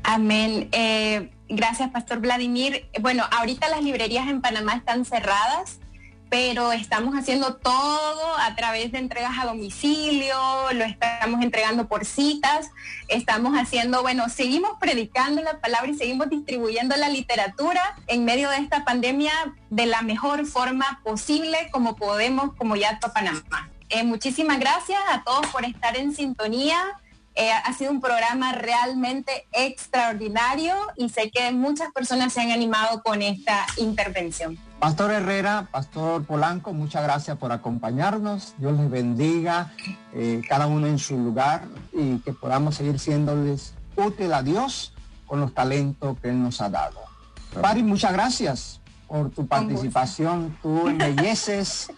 Amén. 0.04 0.68
Eh, 0.72 1.30
gracias, 1.48 1.90
Pastor 1.90 2.20
Vladimir. 2.20 2.86
Bueno, 3.00 3.24
ahorita 3.30 3.68
las 3.68 3.82
librerías 3.82 4.28
en 4.28 4.42
Panamá 4.42 4.74
están 4.74 5.06
cerradas, 5.06 5.80
pero 6.28 6.72
estamos 6.72 7.14
haciendo 7.14 7.56
todo 7.56 8.36
a 8.38 8.54
través 8.54 8.92
de 8.92 8.98
entregas 8.98 9.32
a 9.40 9.46
domicilio, 9.46 10.36
lo 10.74 10.84
estamos 10.84 11.42
entregando 11.42 11.88
por 11.88 12.04
citas, 12.04 12.70
estamos 13.08 13.56
haciendo, 13.56 14.02
bueno, 14.02 14.28
seguimos 14.28 14.72
predicando 14.78 15.42
la 15.42 15.60
palabra 15.60 15.90
y 15.90 15.94
seguimos 15.94 16.28
distribuyendo 16.28 16.96
la 16.96 17.08
literatura 17.08 17.96
en 18.06 18.26
medio 18.26 18.50
de 18.50 18.58
esta 18.58 18.84
pandemia 18.84 19.32
de 19.70 19.86
la 19.86 20.02
mejor 20.02 20.44
forma 20.44 21.00
posible 21.02 21.56
como 21.72 21.96
podemos 21.96 22.54
como 22.56 22.76
ya 22.76 23.00
Panamá. 23.00 23.70
Eh, 23.88 24.02
muchísimas 24.02 24.58
gracias 24.58 25.00
a 25.10 25.22
todos 25.22 25.46
por 25.46 25.64
estar 25.64 25.96
en 25.96 26.14
sintonía 26.14 26.76
Eh, 27.36 27.50
ha 27.50 27.72
sido 27.72 27.90
un 27.90 28.00
programa 28.00 28.52
realmente 28.52 29.48
extraordinario 29.52 30.74
y 30.96 31.08
sé 31.08 31.30
que 31.32 31.50
muchas 31.52 31.92
personas 31.92 32.32
se 32.32 32.40
han 32.40 32.52
animado 32.52 33.02
con 33.02 33.22
esta 33.22 33.66
intervención. 33.76 34.56
Pastor 34.78 35.10
Herrera, 35.10 35.66
Pastor 35.70 36.24
Polanco, 36.24 36.72
muchas 36.72 37.02
gracias 37.02 37.36
por 37.36 37.50
acompañarnos. 37.50 38.54
Dios 38.58 38.78
les 38.78 38.88
bendiga, 38.88 39.72
eh, 40.12 40.42
cada 40.48 40.66
uno 40.66 40.86
en 40.86 40.98
su 40.98 41.18
lugar 41.18 41.64
y 41.92 42.18
que 42.18 42.32
podamos 42.32 42.76
seguir 42.76 43.00
siéndoles 43.00 43.74
útil 43.96 44.32
a 44.32 44.42
Dios 44.42 44.92
con 45.26 45.40
los 45.40 45.54
talentos 45.54 46.16
que 46.20 46.28
Él 46.28 46.40
nos 46.40 46.60
ha 46.60 46.68
dado. 46.68 47.00
Pari, 47.60 47.82
muchas 47.82 48.12
gracias 48.12 48.80
por 49.08 49.30
tu 49.30 49.46
participación. 49.46 50.56
Tú 50.62 50.88
embelleces 50.88 51.90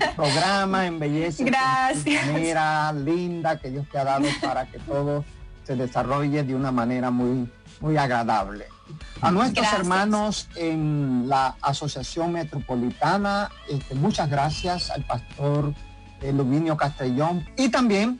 el 0.00 0.10
programa, 0.16 0.86
embelleces 0.86 1.44
Gracias. 1.46 2.26
manera 2.26 2.92
linda 2.92 3.58
que 3.58 3.70
Dios 3.70 3.86
te 3.90 3.98
ha 3.98 4.04
dado 4.04 4.26
para 4.40 4.66
que 4.66 4.78
todo 4.78 5.24
se 5.64 5.76
desarrolle 5.76 6.42
de 6.44 6.54
una 6.54 6.72
manera 6.72 7.10
muy, 7.10 7.50
muy 7.80 7.96
agradable. 7.96 8.66
A 9.20 9.30
nuestros 9.30 9.66
Gracias. 9.66 9.80
hermanos 9.80 10.48
en 10.56 11.28
la 11.28 11.56
Asociación 11.60 12.32
Metropolitana, 12.32 13.50
este, 13.68 13.94
muchas 13.94 14.30
gracias 14.30 14.90
al 14.90 15.04
pastor 15.04 15.74
eh, 16.22 16.32
Luminio 16.32 16.76
Castellón 16.76 17.46
y 17.56 17.68
también 17.68 18.18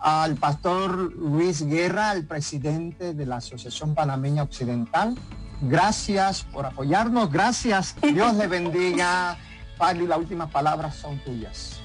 al 0.00 0.34
pastor 0.34 1.14
Luis 1.14 1.64
Guerra, 1.64 2.12
el 2.12 2.26
presidente 2.26 3.14
de 3.14 3.24
la 3.24 3.36
Asociación 3.36 3.94
Panameña 3.94 4.42
Occidental. 4.42 5.16
Gracias 5.62 6.42
por 6.42 6.66
apoyarnos, 6.66 7.30
gracias. 7.30 7.94
Dios 8.02 8.34
le 8.34 8.46
bendiga. 8.48 9.38
Pali, 9.78 10.06
las 10.06 10.18
últimas 10.18 10.50
palabras 10.50 10.96
son 10.96 11.18
tuyas. 11.20 11.80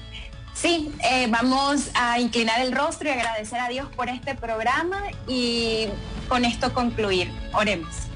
Sí, 0.52 0.92
eh, 1.08 1.28
vamos 1.30 1.90
a 1.94 2.18
inclinar 2.18 2.60
el 2.60 2.72
rostro 2.72 3.08
y 3.08 3.12
agradecer 3.12 3.60
a 3.60 3.68
Dios 3.68 3.88
por 3.94 4.08
este 4.08 4.34
programa 4.34 5.02
y 5.28 5.86
con 6.28 6.44
esto 6.44 6.74
concluir. 6.74 7.30
Oremos. 7.52 8.07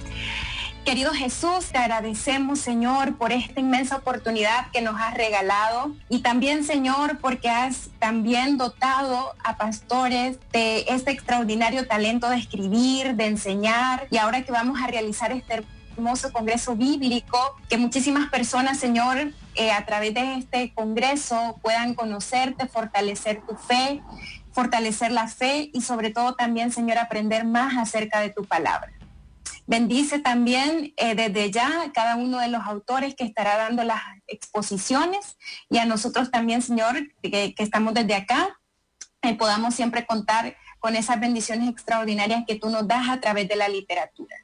Querido 0.85 1.13
Jesús, 1.13 1.67
te 1.71 1.79
agradecemos, 1.79 2.59
Señor, 2.59 3.17
por 3.17 3.31
esta 3.31 3.61
inmensa 3.61 3.97
oportunidad 3.97 4.69
que 4.73 4.81
nos 4.81 5.01
has 5.01 5.15
regalado 5.15 5.95
y 6.09 6.23
también, 6.23 6.65
Señor, 6.65 7.19
porque 7.19 7.49
has 7.49 7.91
también 8.01 8.59
dotado 8.59 9.33
a 9.45 9.57
pastores 9.57 10.39
de 10.51 10.85
este 10.89 11.13
extraordinario 11.13 11.87
talento 11.87 12.29
de 12.29 12.37
escribir, 12.37 13.15
de 13.15 13.27
enseñar 13.27 14.09
y 14.11 14.17
ahora 14.17 14.43
que 14.43 14.51
vamos 14.51 14.81
a 14.83 14.89
realizar 14.89 15.31
este 15.31 15.65
hermoso 15.93 16.33
congreso 16.33 16.75
bíblico, 16.75 17.39
que 17.69 17.79
muchísimas 17.79 18.29
personas, 18.29 18.81
Señor, 18.81 19.31
eh, 19.55 19.71
a 19.71 19.87
través 19.87 20.15
de 20.15 20.35
este 20.35 20.75
congreso 20.75 21.61
puedan 21.63 21.95
conocerte, 21.95 22.67
fortalecer 22.67 23.41
tu 23.47 23.55
fe, 23.55 24.03
fortalecer 24.51 25.13
la 25.13 25.29
fe 25.29 25.71
y 25.73 25.81
sobre 25.83 26.11
todo 26.11 26.35
también, 26.35 26.73
Señor, 26.73 26.99
aprender 26.99 27.45
más 27.45 27.79
acerca 27.79 28.19
de 28.19 28.31
tu 28.31 28.45
palabra. 28.45 28.93
Bendice 29.67 30.19
también 30.19 30.93
eh, 30.97 31.15
desde 31.15 31.51
ya 31.51 31.83
a 31.83 31.93
cada 31.93 32.17
uno 32.17 32.41
de 32.41 32.49
los 32.49 32.63
autores 32.65 33.15
que 33.15 33.25
estará 33.25 33.57
dando 33.57 33.85
las 33.85 34.03
exposiciones 34.27 35.37
y 35.71 35.79
a 35.79 35.85
nosotros 35.85 36.31
también, 36.31 36.63
Señor, 36.63 36.97
que, 37.23 37.55
estamos 37.59 37.95
desde 37.95 38.15
acá, 38.15 38.59
eh, 39.23 39.35
podamos 39.35 39.75
siempre 39.75 40.05
contar 40.05 40.57
con 40.81 40.97
esas 40.97 41.21
bendiciones 41.21 41.69
extraordinarias 41.69 42.45
que 42.47 42.57
tú 42.57 42.71
nos 42.71 42.89
das 42.89 43.09
a 43.09 43.21
través 43.21 43.49
de 43.49 43.57
la 43.57 43.69
literatura. 43.69 44.37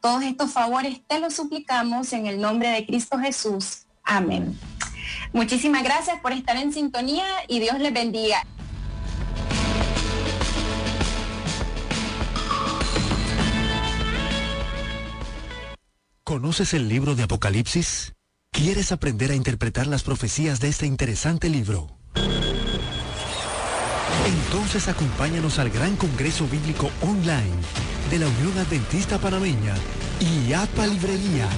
Todos 0.00 0.22
estos 0.22 0.52
favores 0.52 1.02
te 1.06 1.18
los 1.18 1.34
suplicamos 1.34 2.12
en 2.12 2.26
el 2.26 2.40
nombre 2.40 2.68
de 2.68 2.86
Cristo 2.86 3.18
Jesús. 3.18 3.86
Amén. 4.04 4.58
Muchísimas 5.32 5.82
gracias 5.82 6.20
por 6.20 6.32
estar 6.32 6.56
en 6.56 6.72
sintonía 6.72 7.26
y 7.48 7.58
Dios 7.58 7.78
les 7.80 7.92
bendiga. 7.92 8.46
¿Conoces 16.30 16.74
el 16.74 16.88
libro 16.88 17.16
de 17.16 17.24
Apocalipsis? 17.24 18.12
¿Quieres 18.52 18.92
aprender 18.92 19.32
a 19.32 19.34
interpretar 19.34 19.88
las 19.88 20.04
profecías 20.04 20.60
de 20.60 20.68
este 20.68 20.86
interesante 20.86 21.48
libro? 21.48 21.88
Entonces 24.24 24.86
acompáñanos 24.86 25.58
al 25.58 25.70
Gran 25.70 25.96
Congreso 25.96 26.46
Bíblico 26.46 26.88
Online 27.02 27.50
de 28.12 28.20
la 28.20 28.28
Unión 28.28 28.56
Adventista 28.58 29.18
Panameña 29.18 29.74
y 30.20 30.52
APA 30.52 30.86
Librería. 30.86 31.48